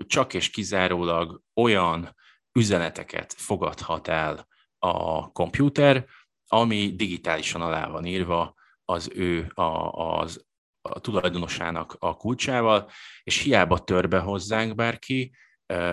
csak 0.06 0.34
és 0.34 0.50
kizárólag 0.50 1.42
olyan 1.54 2.16
üzeneteket 2.52 3.34
fogadhat 3.36 4.08
el 4.08 4.46
a 4.78 5.32
komputer, 5.32 6.06
ami 6.46 6.94
digitálisan 6.96 7.60
alá 7.60 7.88
van 7.88 8.04
írva 8.04 8.54
az 8.84 9.10
ő 9.14 9.50
a, 9.54 9.62
az 10.20 10.46
a 10.88 11.00
tulajdonosának 11.00 11.96
a 11.98 12.16
kulcsával, 12.16 12.90
és 13.22 13.38
hiába 13.38 13.78
tör 13.78 14.08
be 14.08 14.18
hozzánk 14.18 14.74
bárki, 14.74 15.32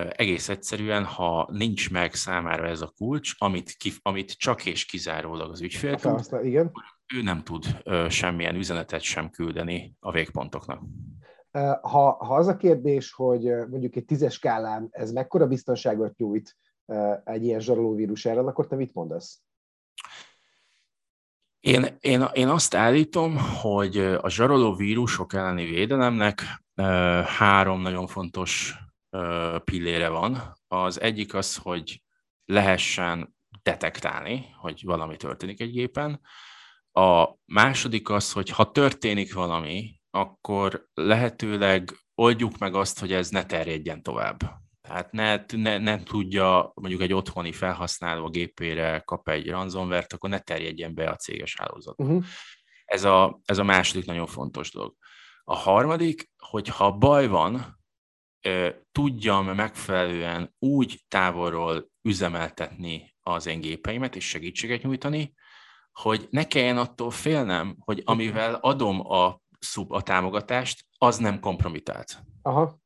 egész 0.10 0.50
egyszerűen, 0.50 1.06
ha 1.06 1.48
nincs 1.52 1.92
meg 1.92 2.14
számára 2.14 2.68
ez 2.68 2.82
a 2.82 2.94
kulcs, 2.98 3.32
amit, 3.38 3.72
kif, 3.72 4.00
amit 4.02 4.32
csak 4.32 4.66
és 4.66 4.86
kizárólag 4.86 5.52
az 5.52 5.62
ügyfél 5.62 5.96
tud, 5.96 6.12
Aztán, 6.12 6.46
igen. 6.46 6.72
ő 7.14 7.22
nem 7.22 7.44
tud 7.44 7.66
semmilyen 8.10 8.56
üzenetet 8.56 9.02
sem 9.02 9.30
küldeni 9.30 9.96
a 10.00 10.12
végpontoknak. 10.12 10.82
Ha, 11.82 12.12
ha 12.12 12.36
az 12.36 12.48
a 12.48 12.58
kérdés, 12.58 13.14
hogy 13.14 13.44
mondjuk 13.70 13.96
egy 13.96 14.06
tízes 14.06 14.34
skálán 14.34 14.88
ez 14.92 15.12
mekkora 15.12 15.48
biztonságot 15.48 16.18
nyújt 16.18 16.58
egy 17.24 17.44
ilyen 17.44 17.60
zsarolóvírus 17.60 18.26
ellen, 18.26 18.48
akkor 18.48 18.68
te 18.68 18.76
mit 18.76 18.94
mondasz? 18.94 19.42
Én, 21.62 21.98
én, 22.00 22.26
én 22.34 22.48
azt 22.48 22.76
állítom, 22.76 23.38
hogy 23.38 23.98
a 23.98 24.30
zsaroló 24.30 24.76
vírusok 24.76 25.34
elleni 25.34 25.66
védelemnek 25.66 26.44
három 27.26 27.82
nagyon 27.82 28.08
fontos 28.08 28.76
pillére 29.64 30.10
van. 30.10 30.58
Az 30.68 31.02
egyik 31.02 31.34
az, 31.34 31.56
hogy 31.56 32.02
lehessen 32.46 33.36
detektálni, 33.64 34.46
hogy 34.60 34.82
valami 34.84 35.18
történik 35.18 35.62
egy 35.62 35.72
gépen. 35.72 36.22
A 36.92 37.28
második 37.46 38.10
az, 38.10 38.32
hogy 38.32 38.50
ha 38.50 38.72
történik 38.72 39.34
valami, 39.34 40.00
akkor 40.10 40.88
lehetőleg 40.94 41.92
oldjuk 42.16 42.58
meg 42.58 42.76
azt, 42.76 43.00
hogy 43.00 43.14
ez 43.14 43.30
ne 43.30 43.46
terjedjen 43.46 44.04
tovább. 44.04 44.61
Tehát 44.92 45.12
ne, 45.12 45.44
ne, 45.58 45.78
ne 45.78 46.04
tudja 46.04 46.72
mondjuk 46.76 47.02
egy 47.02 47.14
otthoni 47.14 47.52
felhasználó 47.52 48.30
gépére 48.30 49.00
kap 49.06 49.30
egy 49.30 49.50
ransomware 49.50 50.06
akkor 50.10 50.30
ne 50.30 50.40
terjedjen 50.40 50.94
be 50.94 51.10
a 51.10 51.16
céges 51.16 51.56
hálózat. 51.58 52.00
Uh-huh. 52.00 52.24
Ez, 52.86 53.04
a, 53.04 53.40
ez 53.46 53.58
a 53.58 53.64
második 53.64 54.06
nagyon 54.06 54.28
fontos 54.28 54.72
dolog. 54.72 54.96
A 55.44 55.56
harmadik, 55.56 56.30
hogy 56.38 56.68
ha 56.68 56.92
baj 56.92 57.28
van, 57.28 57.80
tudjam 58.92 59.46
megfelelően 59.46 60.56
úgy 60.60 61.04
távolról 61.08 61.92
üzemeltetni 62.02 63.16
az 63.22 63.46
én 63.46 63.62
gépeimet 63.62 64.16
és 64.16 64.28
segítséget 64.28 64.84
nyújtani, 64.84 65.34
hogy 65.92 66.28
ne 66.30 66.44
kelljen 66.44 66.78
attól 66.78 67.12
félnem, 67.12 67.76
hogy 67.80 68.02
amivel 68.06 68.54
adom 68.54 69.12
a, 69.12 69.42
szub, 69.60 69.92
a 69.92 70.02
támogatást, 70.02 70.86
az 70.98 71.18
nem 71.18 71.40
kompromitált. 71.40 72.24
Aha. 72.42 72.81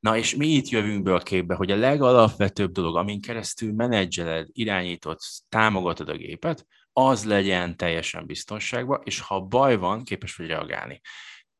Na 0.00 0.16
és 0.16 0.34
mi 0.34 0.46
itt 0.46 0.68
jövünk 0.68 1.02
be 1.02 1.14
a 1.14 1.18
képbe, 1.18 1.54
hogy 1.54 1.70
a 1.70 1.76
legalapvetőbb 1.76 2.72
dolog, 2.72 2.96
amin 2.96 3.20
keresztül 3.20 3.72
menedzseled, 3.72 4.48
irányítod, 4.52 5.18
támogatod 5.48 6.08
a 6.08 6.16
gépet, 6.16 6.66
az 6.92 7.24
legyen 7.24 7.76
teljesen 7.76 8.26
biztonságban, 8.26 9.00
és 9.04 9.20
ha 9.20 9.40
baj 9.40 9.76
van, 9.76 10.04
képes 10.04 10.36
vagy 10.36 10.46
reagálni. 10.46 11.00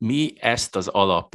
Mi 0.04 0.32
ezt 0.40 0.76
az 0.76 0.88
alap 0.88 1.34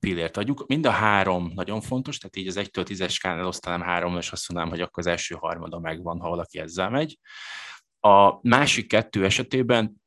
pillért 0.00 0.36
adjuk, 0.36 0.66
mind 0.66 0.86
a 0.86 0.90
három 0.90 1.52
nagyon 1.54 1.80
fontos, 1.80 2.18
tehát 2.18 2.36
így 2.36 2.46
az 2.46 2.58
1-től 2.58 2.86
10-es 2.88 3.10
skálán 3.10 3.38
elosztanám 3.38 3.80
három, 3.80 4.16
és 4.16 4.32
azt 4.32 4.48
mondanám, 4.48 4.74
hogy 4.74 4.82
akkor 4.82 4.98
az 4.98 5.10
első 5.10 5.34
harmada 5.34 5.78
megvan, 5.78 6.20
ha 6.20 6.28
valaki 6.28 6.58
ezzel 6.58 6.90
megy. 6.90 7.18
A 8.00 8.48
másik 8.48 8.86
kettő 8.88 9.24
esetében 9.24 10.01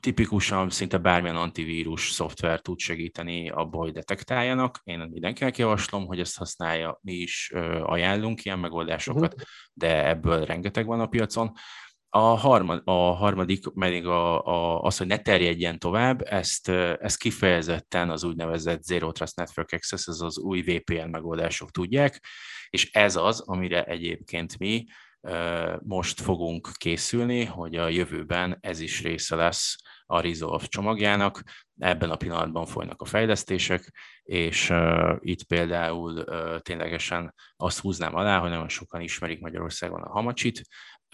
tipikusan 0.00 0.70
szinte 0.70 0.98
bármilyen 0.98 1.36
antivírus 1.36 2.10
szoftver 2.10 2.60
tud 2.60 2.78
segíteni 2.78 3.50
abba, 3.50 3.78
hogy 3.78 3.92
detektáljanak. 3.92 4.80
Én 4.84 4.98
mindenkinek 4.98 5.58
javaslom, 5.58 6.06
hogy 6.06 6.20
ezt 6.20 6.38
használja, 6.38 6.98
mi 7.02 7.12
is 7.12 7.52
ajánlunk 7.82 8.44
ilyen 8.44 8.58
megoldásokat, 8.58 9.34
uh-huh. 9.34 9.48
de 9.72 10.08
ebből 10.08 10.44
rengeteg 10.44 10.86
van 10.86 11.00
a 11.00 11.06
piacon. 11.06 11.52
A, 12.08 12.18
harmad, 12.18 12.82
a 12.84 12.92
harmadik 12.92 13.68
pedig 13.68 14.06
a, 14.06 14.46
a, 14.46 14.80
az, 14.80 14.96
hogy 14.96 15.06
ne 15.06 15.18
terjedjen 15.18 15.78
tovább, 15.78 16.22
ezt, 16.24 16.68
ezt 16.68 17.18
kifejezetten 17.18 18.10
az 18.10 18.24
úgynevezett 18.24 18.82
Zero 18.82 19.12
Trust 19.12 19.36
Network 19.36 19.72
Access, 19.72 20.06
ez 20.06 20.20
az 20.20 20.38
új 20.38 20.60
VPN 20.60 21.08
megoldások 21.08 21.70
tudják, 21.70 22.26
és 22.68 22.90
ez 22.92 23.16
az, 23.16 23.40
amire 23.40 23.84
egyébként 23.84 24.58
mi 24.58 24.84
most 25.82 26.20
fogunk 26.20 26.68
készülni, 26.72 27.44
hogy 27.44 27.76
a 27.76 27.88
jövőben 27.88 28.58
ez 28.60 28.80
is 28.80 29.02
része 29.02 29.36
lesz 29.36 29.76
a 30.06 30.20
Resolve 30.20 30.66
csomagjának. 30.66 31.42
Ebben 31.78 32.10
a 32.10 32.16
pillanatban 32.16 32.66
folynak 32.66 33.00
a 33.00 33.04
fejlesztések, 33.04 33.92
és 34.22 34.70
uh, 34.70 35.16
itt 35.18 35.42
például 35.42 36.12
uh, 36.12 36.58
ténylegesen 36.58 37.34
azt 37.56 37.78
húznám 37.78 38.14
alá, 38.14 38.38
hogy 38.38 38.50
nagyon 38.50 38.68
sokan 38.68 39.00
ismerik 39.00 39.40
Magyarországon 39.40 40.02
a 40.02 40.10
Hamacsit, 40.10 40.62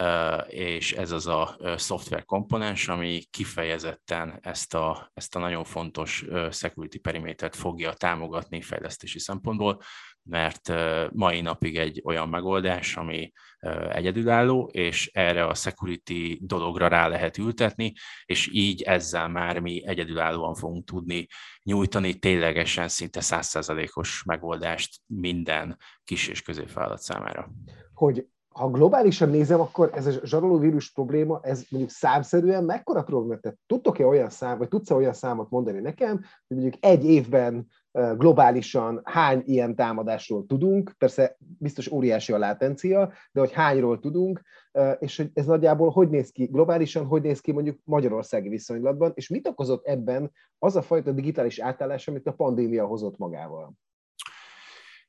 uh, 0.03 0.53
és 0.53 0.93
ez 0.93 1.11
az 1.11 1.27
a 1.27 1.55
uh, 1.59 1.77
szoftver 1.77 2.25
komponens, 2.25 2.87
ami 2.87 3.23
kifejezetten 3.29 4.39
ezt 4.41 4.73
a, 4.73 5.11
ezt 5.13 5.35
a 5.35 5.39
nagyon 5.39 5.63
fontos 5.63 6.21
uh, 6.21 6.51
security 6.51 6.97
perimétert 6.97 7.55
fogja 7.55 7.93
támogatni 7.93 8.61
fejlesztési 8.61 9.19
szempontból, 9.19 9.81
mert 10.23 10.71
mai 11.13 11.41
napig 11.41 11.77
egy 11.77 12.01
olyan 12.05 12.29
megoldás, 12.29 12.97
ami 12.97 13.31
egyedülálló, 13.89 14.69
és 14.73 15.09
erre 15.13 15.45
a 15.45 15.53
security 15.53 16.37
dologra 16.41 16.87
rá 16.87 17.07
lehet 17.07 17.37
ültetni, 17.37 17.93
és 18.25 18.49
így 18.51 18.81
ezzel 18.81 19.27
már 19.27 19.59
mi 19.59 19.83
egyedülállóan 19.85 20.55
fogunk 20.55 20.85
tudni 20.85 21.27
nyújtani 21.63 22.19
ténylegesen 22.19 22.87
szinte 22.87 23.21
százszerzalékos 23.21 24.23
megoldást 24.23 24.99
minden 25.05 25.77
kis 26.03 26.27
és 26.27 26.41
középvállalat 26.41 27.01
számára. 27.01 27.51
Hogy 27.93 28.25
ha 28.53 28.69
globálisan 28.69 29.29
nézem, 29.29 29.59
akkor 29.59 29.89
ez 29.93 30.05
a 30.05 30.11
zsaroló 30.23 30.57
vírus 30.57 30.91
probléma, 30.91 31.39
ez 31.43 31.65
mondjuk 31.69 31.93
számszerűen 31.93 32.63
mekkora 32.63 33.03
probléma? 33.03 33.39
Tehát 33.39 33.57
tudtok-e 33.65 34.05
olyan 34.05 34.29
szám, 34.29 34.57
vagy 34.57 34.67
tudsz-e 34.67 34.95
olyan 34.95 35.13
számot 35.13 35.49
mondani 35.49 35.79
nekem, 35.79 36.11
hogy 36.47 36.57
mondjuk 36.57 36.75
egy 36.79 37.05
évben 37.05 37.67
globálisan 38.17 39.01
hány 39.03 39.41
ilyen 39.45 39.75
támadásról 39.75 40.45
tudunk, 40.45 40.95
persze 40.97 41.37
biztos 41.39 41.91
óriási 41.91 42.33
a 42.33 42.37
látencia, 42.37 43.11
de 43.31 43.39
hogy 43.39 43.51
hányról 43.51 43.99
tudunk, 43.99 44.41
és 44.99 45.17
hogy 45.17 45.29
ez 45.33 45.45
nagyjából 45.45 45.89
hogy 45.89 46.09
néz 46.09 46.31
ki 46.31 46.45
globálisan, 46.45 47.05
hogy 47.05 47.21
néz 47.21 47.39
ki 47.39 47.51
mondjuk 47.51 47.79
magyarországi 47.83 48.49
viszonylatban, 48.49 49.11
és 49.15 49.29
mit 49.29 49.47
okozott 49.47 49.85
ebben 49.85 50.31
az 50.59 50.75
a 50.75 50.81
fajta 50.81 51.11
digitális 51.11 51.59
átállás, 51.59 52.07
amit 52.07 52.27
a 52.27 52.33
pandémia 52.33 52.85
hozott 52.85 53.17
magával? 53.17 53.73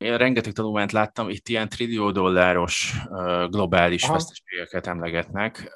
Én 0.03 0.17
rengeteg 0.17 0.53
tanulmányt 0.53 0.93
láttam, 0.93 1.29
itt 1.29 1.49
ilyen 1.49 1.69
trillió 1.69 2.11
dolláros 2.11 2.95
globális 3.47 4.03
Aha. 4.03 4.13
veszteségeket 4.13 4.87
emlegetnek, 4.87 5.73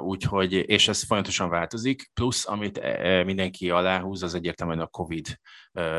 úgyhogy, 0.00 0.52
és 0.52 0.88
ez 0.88 1.02
folyamatosan 1.02 1.48
változik, 1.48 2.10
plusz 2.14 2.48
amit 2.48 2.80
mindenki 3.24 3.70
aláhúz, 3.70 4.22
az 4.22 4.34
egyértelműen 4.34 4.80
a 4.80 4.86
COVID 4.86 5.26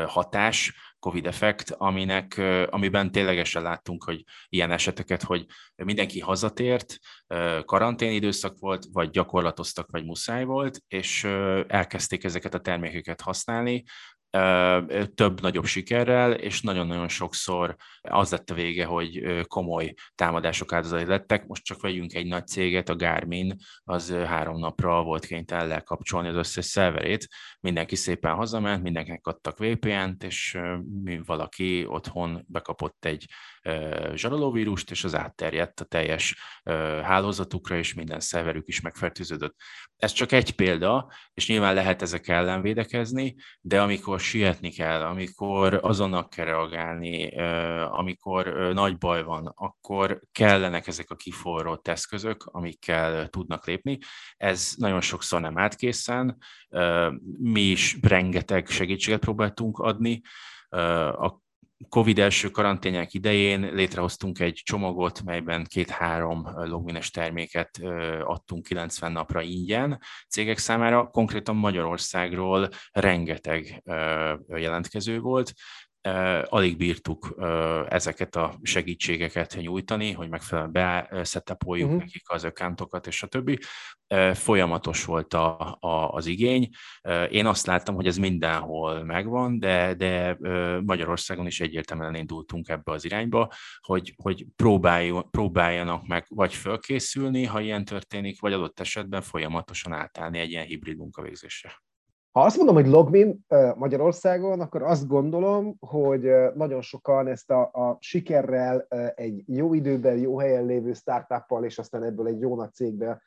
hatás, 0.06 0.74
COVID 0.98 1.26
effekt, 1.26 1.70
aminek, 1.70 2.40
amiben 2.70 3.12
ténylegesen 3.12 3.62
láttunk, 3.62 4.04
hogy 4.04 4.24
ilyen 4.48 4.70
eseteket, 4.70 5.22
hogy 5.22 5.46
mindenki 5.76 6.20
hazatért, 6.20 6.98
karantén 7.64 8.12
időszak 8.12 8.58
volt, 8.58 8.84
vagy 8.92 9.10
gyakorlatoztak, 9.10 9.90
vagy 9.90 10.04
muszáj 10.04 10.44
volt, 10.44 10.80
és 10.88 11.24
elkezdték 11.66 12.24
ezeket 12.24 12.54
a 12.54 12.60
termékeket 12.60 13.20
használni, 13.20 13.84
több 15.14 15.40
nagyobb 15.40 15.64
sikerrel, 15.64 16.32
és 16.32 16.60
nagyon-nagyon 16.60 17.08
sokszor 17.08 17.76
az 18.00 18.30
lett 18.30 18.50
a 18.50 18.54
vége, 18.54 18.84
hogy 18.84 19.40
komoly 19.46 19.94
támadások 20.14 20.72
áldozatai 20.72 21.04
lettek. 21.06 21.46
Most 21.46 21.64
csak 21.64 21.80
vegyünk 21.80 22.14
egy 22.14 22.26
nagy 22.26 22.46
céget, 22.46 22.88
a 22.88 22.96
Garmin, 22.96 23.56
az 23.84 24.12
három 24.12 24.58
napra 24.58 25.02
volt 25.02 25.26
kénytelen 25.26 25.66
lekapcsolni 25.66 26.28
az 26.28 26.36
összes 26.36 26.64
szerverét, 26.64 27.28
mindenki 27.60 27.96
szépen 27.96 28.34
hazament, 28.34 28.82
mindenkinek 28.82 29.26
adtak 29.26 29.58
VPN-t, 29.58 30.24
és 30.24 30.58
valaki 31.24 31.86
otthon 31.86 32.44
bekapott 32.48 33.04
egy 33.04 33.26
zsarolóvírust, 34.14 34.90
és 34.90 35.04
az 35.04 35.14
átterjedt 35.14 35.80
a 35.80 35.84
teljes 35.84 36.36
hálózatukra, 37.02 37.76
és 37.76 37.94
minden 37.94 38.20
szerverük 38.20 38.68
is 38.68 38.80
megfertőződött. 38.80 39.56
Ez 39.96 40.12
csak 40.12 40.32
egy 40.32 40.54
példa, 40.54 41.12
és 41.34 41.48
nyilván 41.48 41.74
lehet 41.74 42.02
ezek 42.02 42.28
ellen 42.28 42.62
védekezni, 42.62 43.36
de 43.60 43.82
amikor 43.82 44.20
sietni 44.24 44.70
kell, 44.70 45.02
amikor 45.02 45.78
azonnal 45.82 46.28
kell 46.28 46.44
reagálni, 46.44 47.36
amikor 47.90 48.46
nagy 48.74 48.98
baj 48.98 49.22
van, 49.22 49.52
akkor 49.54 50.20
kellenek 50.32 50.86
ezek 50.86 51.10
a 51.10 51.16
kiforrott 51.16 51.88
eszközök, 51.88 52.44
amikkel 52.44 53.28
tudnak 53.28 53.66
lépni. 53.66 53.98
Ez 54.36 54.74
nagyon 54.76 55.00
sokszor 55.00 55.40
nem 55.40 55.58
átkészen, 55.58 56.38
mi 57.38 57.60
is 57.60 57.96
rengeteg 58.02 58.68
segítséget 58.68 59.20
próbáltunk 59.20 59.78
adni, 59.78 60.20
a 61.16 61.42
Covid 61.88 62.18
első 62.18 62.50
karanténják 62.50 63.14
idején 63.14 63.60
létrehoztunk 63.60 64.38
egy 64.38 64.60
csomagot, 64.64 65.22
melyben 65.22 65.64
két-három 65.64 66.48
logmines 66.54 67.10
terméket 67.10 67.78
adtunk 68.20 68.66
90 68.66 69.12
napra 69.12 69.42
ingyen 69.42 70.00
cégek 70.28 70.58
számára. 70.58 71.06
Konkrétan 71.06 71.56
Magyarországról 71.56 72.68
rengeteg 72.92 73.82
jelentkező 74.56 75.20
volt, 75.20 75.52
alig 76.44 76.76
bírtuk 76.76 77.34
ezeket 77.88 78.36
a 78.36 78.58
segítségeket 78.62 79.56
nyújtani, 79.60 80.12
hogy 80.12 80.28
megfelelően 80.28 80.72
beszetepoljuk 80.72 81.86
uh-huh. 81.86 82.02
nekik 82.02 82.30
az 82.30 82.44
akántokat 82.44 83.06
és 83.06 83.22
a 83.22 83.26
többi. 83.26 83.58
Folyamatos 84.32 85.04
volt 85.04 85.34
a, 85.34 85.76
a, 85.80 86.08
az 86.08 86.26
igény. 86.26 86.68
Én 87.30 87.46
azt 87.46 87.66
láttam, 87.66 87.94
hogy 87.94 88.06
ez 88.06 88.16
mindenhol 88.16 89.04
megvan, 89.04 89.58
de, 89.58 89.94
de 89.94 90.36
Magyarországon 90.80 91.46
is 91.46 91.60
egyértelműen 91.60 92.14
indultunk 92.14 92.68
ebbe 92.68 92.92
az 92.92 93.04
irányba, 93.04 93.52
hogy, 93.80 94.14
hogy 94.22 94.46
próbáljanak 95.30 96.06
meg 96.06 96.24
vagy 96.28 96.54
fölkészülni, 96.54 97.44
ha 97.44 97.60
ilyen 97.60 97.84
történik, 97.84 98.40
vagy 98.40 98.52
adott 98.52 98.80
esetben 98.80 99.22
folyamatosan 99.22 99.92
átállni 99.92 100.38
egy 100.38 100.50
ilyen 100.50 100.66
hibrid 100.66 100.96
munkavégzésre. 100.96 101.82
Ha 102.34 102.40
azt 102.40 102.56
mondom, 102.56 102.74
hogy 102.74 102.86
Logmin 102.86 103.44
Magyarországon, 103.76 104.60
akkor 104.60 104.82
azt 104.82 105.06
gondolom, 105.06 105.76
hogy 105.80 106.30
nagyon 106.54 106.80
sokan 106.80 107.26
ezt 107.26 107.50
a, 107.50 107.60
a 107.60 107.96
sikerrel 108.00 108.86
egy 109.14 109.42
jó 109.46 109.74
időben, 109.74 110.16
jó 110.16 110.38
helyen 110.38 110.64
lévő 110.64 110.92
startuppal, 110.92 111.64
és 111.64 111.78
aztán 111.78 112.02
ebből 112.02 112.26
egy 112.26 112.40
jó 112.40 112.56
nagy 112.56 112.72
cégbe, 112.72 113.22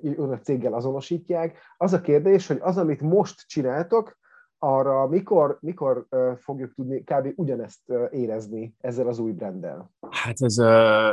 jó 0.00 0.24
nagy 0.24 0.44
céggel 0.44 0.72
azonosítják. 0.72 1.58
Az 1.76 1.92
a 1.92 2.00
kérdés, 2.00 2.46
hogy 2.46 2.58
az, 2.60 2.78
amit 2.78 3.00
most 3.00 3.46
csináltok, 3.46 4.18
arra 4.58 5.06
mikor, 5.06 5.58
mikor 5.60 6.06
fogjuk 6.36 6.74
tudni 6.74 7.02
kb. 7.02 7.32
ugyanezt 7.34 7.92
érezni 8.10 8.74
ezzel 8.80 9.08
az 9.08 9.18
új 9.18 9.32
brenddel? 9.32 9.90
Hát 10.10 10.36
ez, 10.40 10.58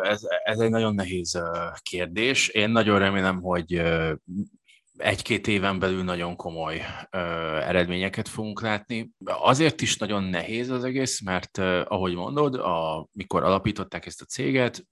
ez, 0.02 0.22
ez 0.44 0.60
egy 0.60 0.70
nagyon 0.70 0.96
nehéz 0.96 1.42
kérdés. 1.82 2.50
Én 2.50 2.70
nagyon 2.70 3.00
remélem, 3.00 3.42
hogy 3.42 3.82
egy-két 4.98 5.48
éven 5.48 5.80
belül 5.80 6.04
nagyon 6.04 6.36
komoly 6.36 6.82
ö, 7.10 7.18
eredményeket 7.58 8.28
fogunk 8.28 8.62
látni. 8.62 9.12
Azért 9.24 9.82
is 9.82 9.98
nagyon 9.98 10.24
nehéz 10.24 10.70
az 10.70 10.84
egész, 10.84 11.22
mert 11.22 11.58
ö, 11.58 11.82
ahogy 11.88 12.16
mondod, 12.16 12.56
a, 12.56 13.08
mikor 13.12 13.44
alapították 13.44 14.06
ezt 14.06 14.22
a 14.22 14.26
céget, 14.26 14.84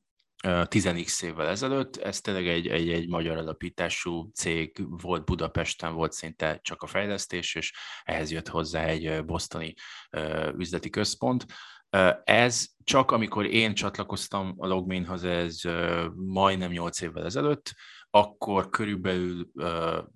10 0.68 1.24
évvel 1.24 1.48
ezelőtt, 1.48 1.98
ez 1.98 2.22
tényleg 2.22 2.48
egy, 2.48 2.68
egy, 2.68 2.90
egy 2.90 3.08
magyar 3.08 3.38
alapítású 3.38 4.30
cég 4.34 4.86
volt 4.88 5.26
Budapesten, 5.26 5.94
volt 5.94 6.12
szinte 6.12 6.60
csak 6.62 6.82
a 6.82 6.88
fejlesztés, 6.88 7.56
és 7.56 7.74
ehhez 8.04 8.32
jött 8.32 8.48
hozzá 8.48 8.86
egy 8.86 9.26
bosztoni 9.26 9.74
üzleti 10.58 10.90
központ. 10.90 11.46
Ez 12.24 12.66
csak 12.84 13.12
amikor 13.12 13.46
én 13.46 13.74
csatlakoztam 13.74 14.54
a 14.58 14.68
Logminhoz, 14.68 15.24
ez 15.24 15.60
majdnem 16.16 16.72
8 16.72 17.02
évvel 17.02 17.26
ezelőtt, 17.26 17.74
akkor 18.16 18.70
körülbelül 18.70 19.52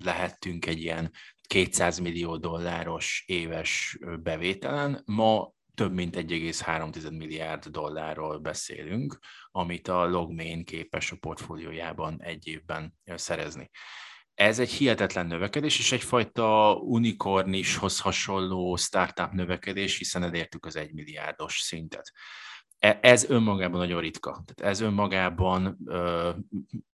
lehettünk 0.03 0.65
egy 0.65 0.81
ilyen 0.81 1.11
200 1.47 1.97
millió 1.97 2.37
dolláros 2.37 3.23
éves 3.27 3.97
bevételen. 4.19 5.01
Ma 5.05 5.51
több 5.73 5.93
mint 5.93 6.15
1,3 6.15 7.17
milliárd 7.17 7.65
dollárról 7.65 8.37
beszélünk, 8.37 9.19
amit 9.51 9.87
a 9.87 10.05
Logmain 10.05 10.65
képes 10.65 11.11
a 11.11 11.15
portfóliójában 11.19 12.21
egy 12.21 12.47
évben 12.47 12.97
szerezni. 13.05 13.69
Ez 14.33 14.59
egy 14.59 14.71
hihetetlen 14.71 15.27
növekedés, 15.27 15.79
és 15.79 15.91
egyfajta 15.91 16.75
unikornishoz 16.75 17.99
hasonló 17.99 18.75
startup 18.75 19.31
növekedés, 19.31 19.97
hiszen 19.97 20.23
elértük 20.23 20.65
az 20.65 20.75
egy 20.75 20.93
milliárdos 20.93 21.59
szintet. 21.59 22.11
E, 22.79 22.99
ez 23.01 23.29
önmagában 23.29 23.79
nagyon 23.79 24.01
ritka. 24.01 24.43
Tehát 24.45 24.71
ez 24.73 24.81
önmagában, 24.81 25.77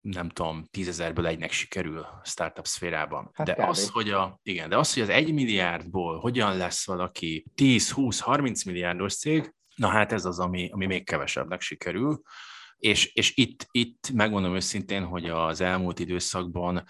nem 0.02 0.30
tudom, 0.30 0.64
tízezerből 0.72 1.28
egynek 1.28 1.52
sikerül 1.52 2.06
startup 2.24 2.68
szférában. 2.68 3.30
Hát 3.34 3.48
de 3.48 3.66
az, 3.68 3.90
hogy 3.90 4.10
a, 4.10 4.40
igen, 4.44 4.70
de 4.70 4.78
az, 4.78 4.94
hogy 4.94 5.04
az 5.04 5.10
egy 5.10 5.34
milliárdból 5.34 6.20
hogyan 6.20 6.58
lesz 6.58 6.86
valaki 6.86 7.46
10, 7.56 7.92
20, 7.92 8.20
30 8.20 8.64
milliárdos 8.64 9.18
cég, 9.18 9.54
na 9.76 9.88
hát 9.88 10.12
ez 10.12 10.26
az, 10.26 10.40
ami, 10.40 10.70
ami 10.72 10.86
még 10.86 11.06
kevesebbnek 11.06 11.62
sikerül. 11.62 12.22
És, 12.78 13.14
és 13.14 13.38
itt, 13.38 13.68
itt 13.72 14.12
megmondom 14.14 14.56
őszintén, 14.56 15.04
hogy 15.06 15.30
az 15.30 15.62
elmúlt 15.62 16.00
időszakban 16.00 16.84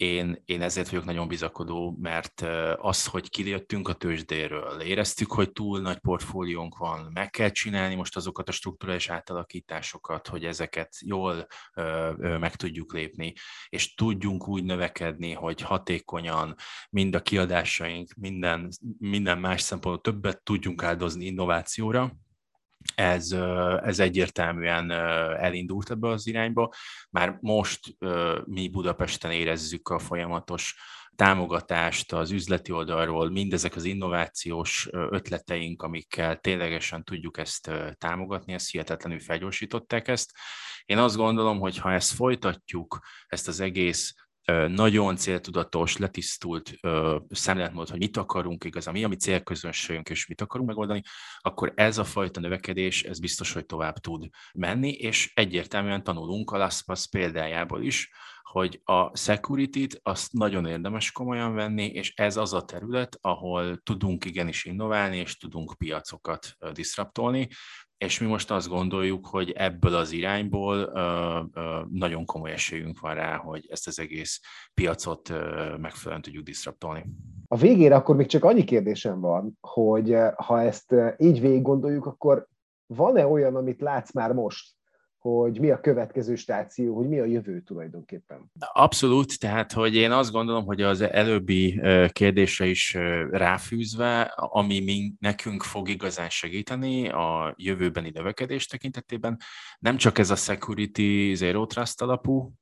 én, 0.00 0.42
én 0.44 0.62
ezért 0.62 0.88
vagyok 0.88 1.04
nagyon 1.04 1.28
bizakodó, 1.28 1.96
mert 2.00 2.40
az, 2.76 3.06
hogy 3.06 3.30
kijöttünk 3.30 3.88
a 3.88 3.92
tőzsdéről, 3.92 4.80
éreztük, 4.80 5.32
hogy 5.32 5.52
túl 5.52 5.80
nagy 5.80 5.98
portfóliónk 5.98 6.76
van, 6.76 7.10
meg 7.12 7.30
kell 7.30 7.50
csinálni 7.50 7.94
most 7.94 8.16
azokat 8.16 8.48
a 8.48 8.52
struktúrális 8.52 9.08
átalakításokat, 9.08 10.28
hogy 10.28 10.44
ezeket 10.44 10.96
jól 11.00 11.46
ö, 11.74 12.12
ö, 12.18 12.38
meg 12.38 12.56
tudjuk 12.56 12.92
lépni, 12.92 13.32
és 13.68 13.94
tudjunk 13.94 14.48
úgy 14.48 14.64
növekedni, 14.64 15.32
hogy 15.32 15.60
hatékonyan 15.60 16.54
mind 16.90 17.14
a 17.14 17.22
kiadásaink, 17.22 18.14
minden, 18.14 18.68
minden 18.98 19.38
más 19.38 19.60
szempontból 19.60 20.12
többet 20.12 20.42
tudjunk 20.42 20.82
áldozni 20.82 21.24
innovációra, 21.24 22.12
ez, 22.94 23.32
ez 23.82 23.98
egyértelműen 23.98 24.90
elindult 25.40 25.90
ebbe 25.90 26.08
az 26.08 26.26
irányba. 26.26 26.72
Már 27.10 27.38
most 27.40 27.96
mi 28.44 28.68
Budapesten 28.68 29.30
érezzük 29.30 29.88
a 29.88 29.98
folyamatos 29.98 30.76
támogatást 31.16 32.12
az 32.12 32.30
üzleti 32.30 32.72
oldalról, 32.72 33.30
mindezek 33.30 33.76
az 33.76 33.84
innovációs 33.84 34.88
ötleteink, 34.90 35.82
amikkel 35.82 36.36
ténylegesen 36.36 37.04
tudjuk 37.04 37.38
ezt 37.38 37.70
támogatni, 37.98 38.52
ezt 38.52 38.70
hihetetlenül 38.70 39.20
felgyorsították 39.20 40.08
ezt. 40.08 40.32
Én 40.84 40.98
azt 40.98 41.16
gondolom, 41.16 41.58
hogy 41.58 41.76
ha 41.78 41.92
ezt 41.92 42.12
folytatjuk, 42.12 42.98
ezt 43.26 43.48
az 43.48 43.60
egész 43.60 44.14
nagyon 44.68 45.16
céltudatos, 45.16 45.96
letisztult 45.96 46.74
szemléletmód, 47.30 47.88
hogy 47.88 47.98
mit 47.98 48.16
akarunk 48.16 48.64
igazán, 48.64 48.94
mi 48.94 49.04
a 49.04 49.08
mi 49.08 49.16
célközönségünk, 49.16 50.08
és 50.08 50.26
mit 50.26 50.40
akarunk 50.40 50.68
megoldani, 50.68 51.02
akkor 51.38 51.72
ez 51.76 51.98
a 51.98 52.04
fajta 52.04 52.40
növekedés, 52.40 53.02
ez 53.02 53.20
biztos, 53.20 53.52
hogy 53.52 53.66
tovább 53.66 53.98
tud 53.98 54.28
menni, 54.54 54.90
és 54.90 55.32
egyértelműen 55.34 56.02
tanulunk 56.02 56.50
a 56.50 56.56
LastPass 56.56 57.06
példájából 57.08 57.82
is, 57.82 58.10
hogy 58.42 58.80
a 58.84 59.16
security-t 59.16 60.00
azt 60.02 60.32
nagyon 60.32 60.66
érdemes 60.66 61.12
komolyan 61.12 61.54
venni, 61.54 61.86
és 61.86 62.12
ez 62.14 62.36
az 62.36 62.52
a 62.52 62.64
terület, 62.64 63.18
ahol 63.20 63.76
tudunk 63.82 64.24
igenis 64.24 64.64
innoválni, 64.64 65.16
és 65.16 65.36
tudunk 65.36 65.74
piacokat 65.78 66.56
disruptolni, 66.72 67.48
és 68.04 68.20
mi 68.20 68.26
most 68.26 68.50
azt 68.50 68.68
gondoljuk, 68.68 69.26
hogy 69.26 69.50
ebből 69.50 69.94
az 69.94 70.12
irányból 70.12 70.76
ö, 70.76 71.40
ö, 71.52 71.80
nagyon 71.90 72.24
komoly 72.24 72.50
esélyünk 72.50 73.00
van 73.00 73.14
rá, 73.14 73.36
hogy 73.36 73.66
ezt 73.70 73.86
az 73.86 73.98
egész 73.98 74.40
piacot 74.74 75.28
ö, 75.28 75.76
megfelelően 75.76 76.22
tudjuk 76.22 76.44
disruptolni. 76.44 77.04
A 77.46 77.56
végére 77.56 77.94
akkor 77.94 78.16
még 78.16 78.26
csak 78.26 78.44
annyi 78.44 78.64
kérdésem 78.64 79.20
van, 79.20 79.58
hogy 79.60 80.16
ha 80.36 80.60
ezt 80.60 80.94
így 81.16 81.40
végig 81.40 81.62
gondoljuk, 81.62 82.06
akkor 82.06 82.46
van-e 82.86 83.26
olyan, 83.26 83.56
amit 83.56 83.80
látsz 83.80 84.12
már 84.12 84.32
most, 84.32 84.74
hogy 85.20 85.60
mi 85.60 85.70
a 85.70 85.80
következő 85.80 86.34
stáció, 86.34 86.96
hogy 86.96 87.08
mi 87.08 87.18
a 87.18 87.24
jövő 87.24 87.60
tulajdonképpen. 87.60 88.50
Abszolút, 88.72 89.38
tehát 89.38 89.72
hogy 89.72 89.94
én 89.94 90.10
azt 90.10 90.30
gondolom, 90.30 90.64
hogy 90.64 90.82
az 90.82 91.00
előbbi 91.00 91.80
kérdésre 92.08 92.66
is 92.66 92.94
ráfűzve, 93.30 94.22
ami 94.36 94.80
mi, 94.80 95.12
nekünk 95.18 95.62
fog 95.62 95.88
igazán 95.88 96.28
segíteni 96.28 97.08
a 97.08 97.54
jövőbeni 97.56 98.10
növekedés 98.14 98.66
tekintetében, 98.66 99.36
nem 99.78 99.96
csak 99.96 100.18
ez 100.18 100.30
a 100.30 100.36
security 100.36 101.34
zero 101.34 101.66
trust 101.66 102.02
alapú 102.02 102.52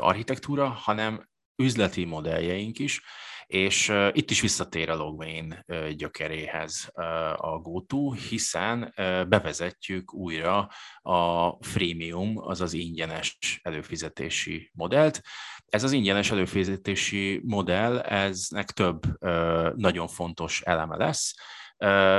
architektúra, 0.00 0.68
hanem 0.68 1.28
üzleti 1.56 2.04
modelljeink 2.04 2.78
is, 2.78 3.02
és 3.48 3.88
uh, 3.88 4.08
itt 4.12 4.30
is 4.30 4.40
visszatér 4.40 4.90
a 4.90 4.96
Logmain 4.96 5.64
uh, 5.66 5.88
gyökeréhez 5.88 6.90
uh, 6.94 7.04
a 7.44 7.58
GoTo, 7.62 8.12
hiszen 8.12 8.82
uh, 8.96 9.24
bevezetjük 9.24 10.14
újra 10.14 10.68
a 11.02 11.50
freemium, 11.60 12.38
azaz 12.38 12.72
ingyenes 12.72 13.60
előfizetési 13.62 14.70
modellt. 14.74 15.22
Ez 15.66 15.84
az 15.84 15.92
ingyenes 15.92 16.30
előfizetési 16.30 17.40
modell, 17.44 17.98
eznek 17.98 18.70
több 18.70 19.04
uh, 19.20 19.72
nagyon 19.74 20.08
fontos 20.08 20.60
eleme 20.60 20.96
lesz, 20.96 21.34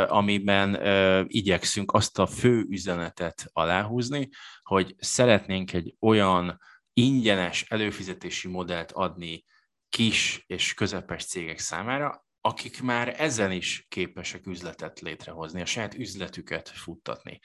amiben 0.08 0.80
igyekszünk 1.28 1.92
azt 1.92 2.20
a 2.20 2.26
fő 2.28 2.66
üzenetet 2.70 3.50
aláhúzni, 3.54 4.30
hogy 4.64 4.96
szeretnénk 4.98 5.74
egy 5.74 5.96
olyan 6.00 6.60
ingyenes 6.94 7.66
előfizetési 7.68 8.48
modellt 8.48 8.92
adni 8.92 9.44
kis 9.90 10.44
és 10.48 10.74
közepes 10.74 11.26
cégek 11.26 11.60
számára, 11.60 12.26
akik 12.42 12.82
már 12.82 13.22
ezen 13.22 13.52
is 13.52 13.86
képesek 13.90 14.46
üzletet 14.48 15.00
létrehozni, 15.00 15.62
a 15.62 15.66
saját 15.66 15.94
üzletüket 15.94 16.70
futtatni. 16.70 17.40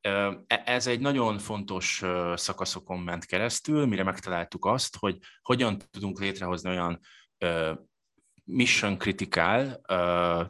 E, 0.00 0.42
ez 0.46 0.86
egy 0.86 1.00
nagyon 1.00 1.38
fontos 1.38 2.02
szakaszokon 2.34 2.98
ment 3.00 3.24
keresztül, 3.24 3.86
mire 3.86 4.02
megtaláltuk 4.02 4.64
azt, 4.64 4.96
hogy 4.96 5.18
hogyan 5.42 5.78
tudunk 5.90 6.20
létrehozni 6.20 6.70
olyan 6.70 7.00
mission 8.44 8.98
kritikál 8.98 9.80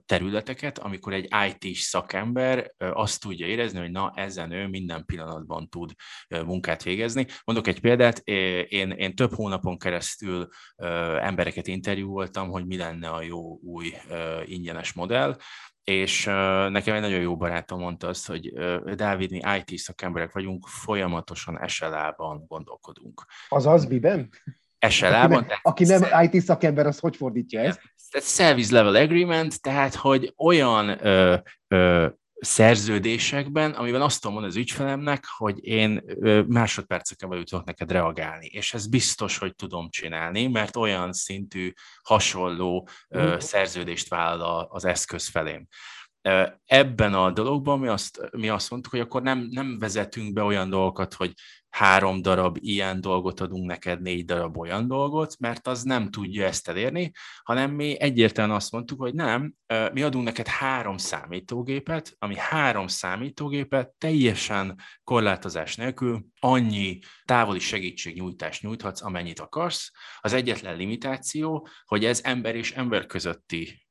területeket, 0.06 0.78
amikor 0.78 1.12
egy 1.12 1.28
IT-s 1.48 1.80
szakember 1.80 2.74
azt 2.78 3.20
tudja 3.20 3.46
érezni, 3.46 3.78
hogy 3.78 3.90
na, 3.90 4.12
ezen 4.14 4.50
ő 4.50 4.66
minden 4.68 5.04
pillanatban 5.04 5.68
tud 5.68 5.92
munkát 6.28 6.82
végezni. 6.82 7.26
Mondok 7.44 7.66
egy 7.66 7.80
példát, 7.80 8.18
én, 8.68 8.90
én 8.90 9.14
több 9.14 9.34
hónapon 9.34 9.78
keresztül 9.78 10.48
embereket 11.20 11.66
interjúoltam, 11.66 12.50
hogy 12.50 12.66
mi 12.66 12.76
lenne 12.76 13.08
a 13.08 13.22
jó 13.22 13.58
új 13.62 13.92
ingyenes 14.44 14.92
modell, 14.92 15.36
és 15.84 16.24
nekem 16.68 16.94
egy 16.94 17.00
nagyon 17.00 17.20
jó 17.20 17.36
barátom 17.36 17.80
mondta 17.80 18.08
azt, 18.08 18.26
hogy 18.26 18.52
Dávid, 18.94 19.30
mi 19.30 19.40
IT 19.58 19.78
szakemberek 19.78 20.32
vagyunk, 20.32 20.66
folyamatosan 20.66 21.68
SLA-ban 21.68 22.44
gondolkodunk. 22.46 23.24
Az 23.48 23.66
az 23.66 23.84
miben? 23.84 24.30
SLA-ban. 24.88 25.38
Aki, 25.38 25.54
aki 25.62 25.84
nem 25.84 26.30
IT 26.30 26.42
szakember, 26.42 26.86
az 26.86 26.98
hogy 26.98 27.16
fordítja 27.16 27.60
ezt? 27.60 27.80
Tehát 28.10 28.28
service 28.28 28.74
level 28.74 28.94
agreement, 28.94 29.60
tehát 29.60 29.94
hogy 29.94 30.32
olyan 30.36 31.06
ö, 31.06 31.36
ö, 31.68 32.06
szerződésekben, 32.40 33.70
amiben 33.70 34.02
azt 34.02 34.20
tudom 34.20 34.32
mondani 34.32 34.54
az 34.56 34.60
ügyfelemnek, 34.60 35.24
hogy 35.36 35.66
én 35.66 36.02
másodperceken 36.48 37.28
belül 37.28 37.44
tudok 37.44 37.64
neked 37.64 37.90
reagálni, 37.90 38.46
és 38.46 38.74
ez 38.74 38.86
biztos, 38.86 39.38
hogy 39.38 39.54
tudom 39.54 39.90
csinálni, 39.90 40.46
mert 40.46 40.76
olyan 40.76 41.12
szintű 41.12 41.72
hasonló 42.02 42.88
mm. 43.18 43.36
szerződést 43.38 44.08
vállal 44.08 44.68
az 44.70 44.84
eszköz 44.84 45.28
felém 45.28 45.66
ebben 46.64 47.14
a 47.14 47.30
dologban 47.30 47.78
mi 47.78 47.86
azt, 47.86 48.28
mi 48.30 48.48
azt 48.48 48.70
mondtuk, 48.70 48.92
hogy 48.92 49.00
akkor 49.00 49.22
nem, 49.22 49.48
nem 49.50 49.78
vezetünk 49.78 50.32
be 50.32 50.42
olyan 50.42 50.70
dolgokat, 50.70 51.14
hogy 51.14 51.32
három 51.68 52.22
darab 52.22 52.56
ilyen 52.60 53.00
dolgot 53.00 53.40
adunk 53.40 53.66
neked, 53.66 54.00
négy 54.00 54.24
darab 54.24 54.56
olyan 54.58 54.88
dolgot, 54.88 55.38
mert 55.38 55.66
az 55.66 55.82
nem 55.82 56.10
tudja 56.10 56.46
ezt 56.46 56.68
elérni, 56.68 57.12
hanem 57.42 57.70
mi 57.70 58.00
egyértelműen 58.00 58.56
azt 58.56 58.72
mondtuk, 58.72 59.00
hogy 59.00 59.14
nem, 59.14 59.54
mi 59.92 60.02
adunk 60.02 60.24
neked 60.24 60.46
három 60.46 60.96
számítógépet, 60.96 62.14
ami 62.18 62.34
három 62.38 62.86
számítógépet 62.86 63.90
teljesen 63.98 64.78
korlátozás 65.04 65.76
nélkül 65.76 66.24
annyi 66.40 66.98
távoli 67.24 67.58
segítségnyújtást 67.58 68.62
nyújthatsz, 68.62 69.02
amennyit 69.02 69.40
akarsz. 69.40 69.90
Az 70.20 70.32
egyetlen 70.32 70.76
limitáció, 70.76 71.68
hogy 71.84 72.04
ez 72.04 72.20
ember 72.22 72.54
és 72.54 72.72
ember 72.72 73.06
közötti. 73.06 73.83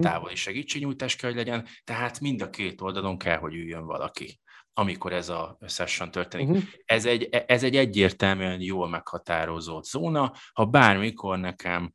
Távoli 0.00 0.34
segítségnyújtás 0.34 1.16
kell, 1.16 1.30
hogy 1.30 1.38
legyen, 1.38 1.66
tehát 1.84 2.20
mind 2.20 2.42
a 2.42 2.50
két 2.50 2.80
oldalon 2.80 3.18
kell, 3.18 3.38
hogy 3.38 3.54
üljön 3.54 3.84
valaki 3.84 4.40
amikor 4.78 5.12
ez 5.12 5.28
a 5.28 5.58
session 5.66 6.10
történik. 6.10 6.48
Uh-huh. 6.48 6.64
Ez, 6.84 7.04
egy, 7.04 7.28
ez 7.46 7.62
egy 7.62 7.76
egyértelműen 7.76 8.60
jól 8.60 8.88
meghatározott 8.88 9.84
zóna. 9.84 10.32
Ha 10.52 10.64
bármikor 10.64 11.38
nekem 11.38 11.92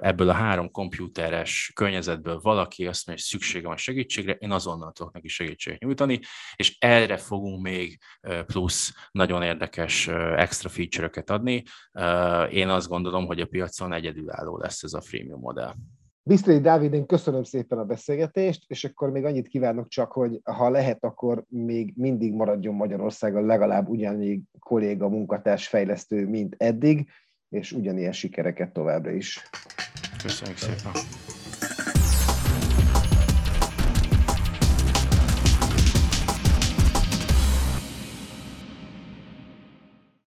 ebből 0.00 0.28
a 0.28 0.32
három 0.32 0.70
komputeres 0.70 1.70
környezetből 1.74 2.38
valaki 2.40 2.86
azt 2.86 3.06
mondja, 3.06 3.24
hogy 3.24 3.40
szükségem 3.40 3.70
a 3.70 3.76
segítségre, 3.76 4.32
én 4.32 4.50
azonnal 4.50 4.92
tudok 4.92 5.12
neki 5.12 5.28
segítséget 5.28 5.80
nyújtani, 5.80 6.20
és 6.56 6.76
erre 6.78 7.16
fogunk 7.16 7.62
még 7.62 7.98
plusz 8.46 8.94
nagyon 9.10 9.42
érdekes 9.42 10.08
extra 10.36 10.68
feature-öket 10.68 11.30
adni. 11.30 11.62
Én 12.50 12.68
azt 12.68 12.88
gondolom, 12.88 13.26
hogy 13.26 13.40
a 13.40 13.46
piacon 13.46 13.92
egyedülálló 13.92 14.58
lesz 14.58 14.82
ez 14.82 14.92
a 14.92 15.00
freemium 15.00 15.40
modell. 15.40 15.74
Bisztrai 16.28 16.60
Dávid, 16.60 16.92
én 16.92 17.06
köszönöm 17.06 17.42
szépen 17.42 17.78
a 17.78 17.84
beszélgetést, 17.84 18.64
és 18.66 18.84
akkor 18.84 19.10
még 19.10 19.24
annyit 19.24 19.48
kívánok 19.48 19.88
csak, 19.88 20.12
hogy 20.12 20.40
ha 20.44 20.70
lehet, 20.70 21.04
akkor 21.04 21.44
még 21.48 21.92
mindig 21.96 22.32
maradjon 22.34 22.74
Magyarországon 22.74 23.46
legalább 23.46 23.88
ugyanígy 23.88 24.40
kolléga, 24.58 25.08
munkatárs, 25.08 25.68
fejlesztő, 25.68 26.26
mint 26.28 26.54
eddig, 26.58 27.10
és 27.48 27.72
ugyanilyen 27.72 28.12
sikereket 28.12 28.72
továbbra 28.72 29.10
is. 29.10 29.42
Köszönjük 30.22 30.56
szépen! 30.56 31.37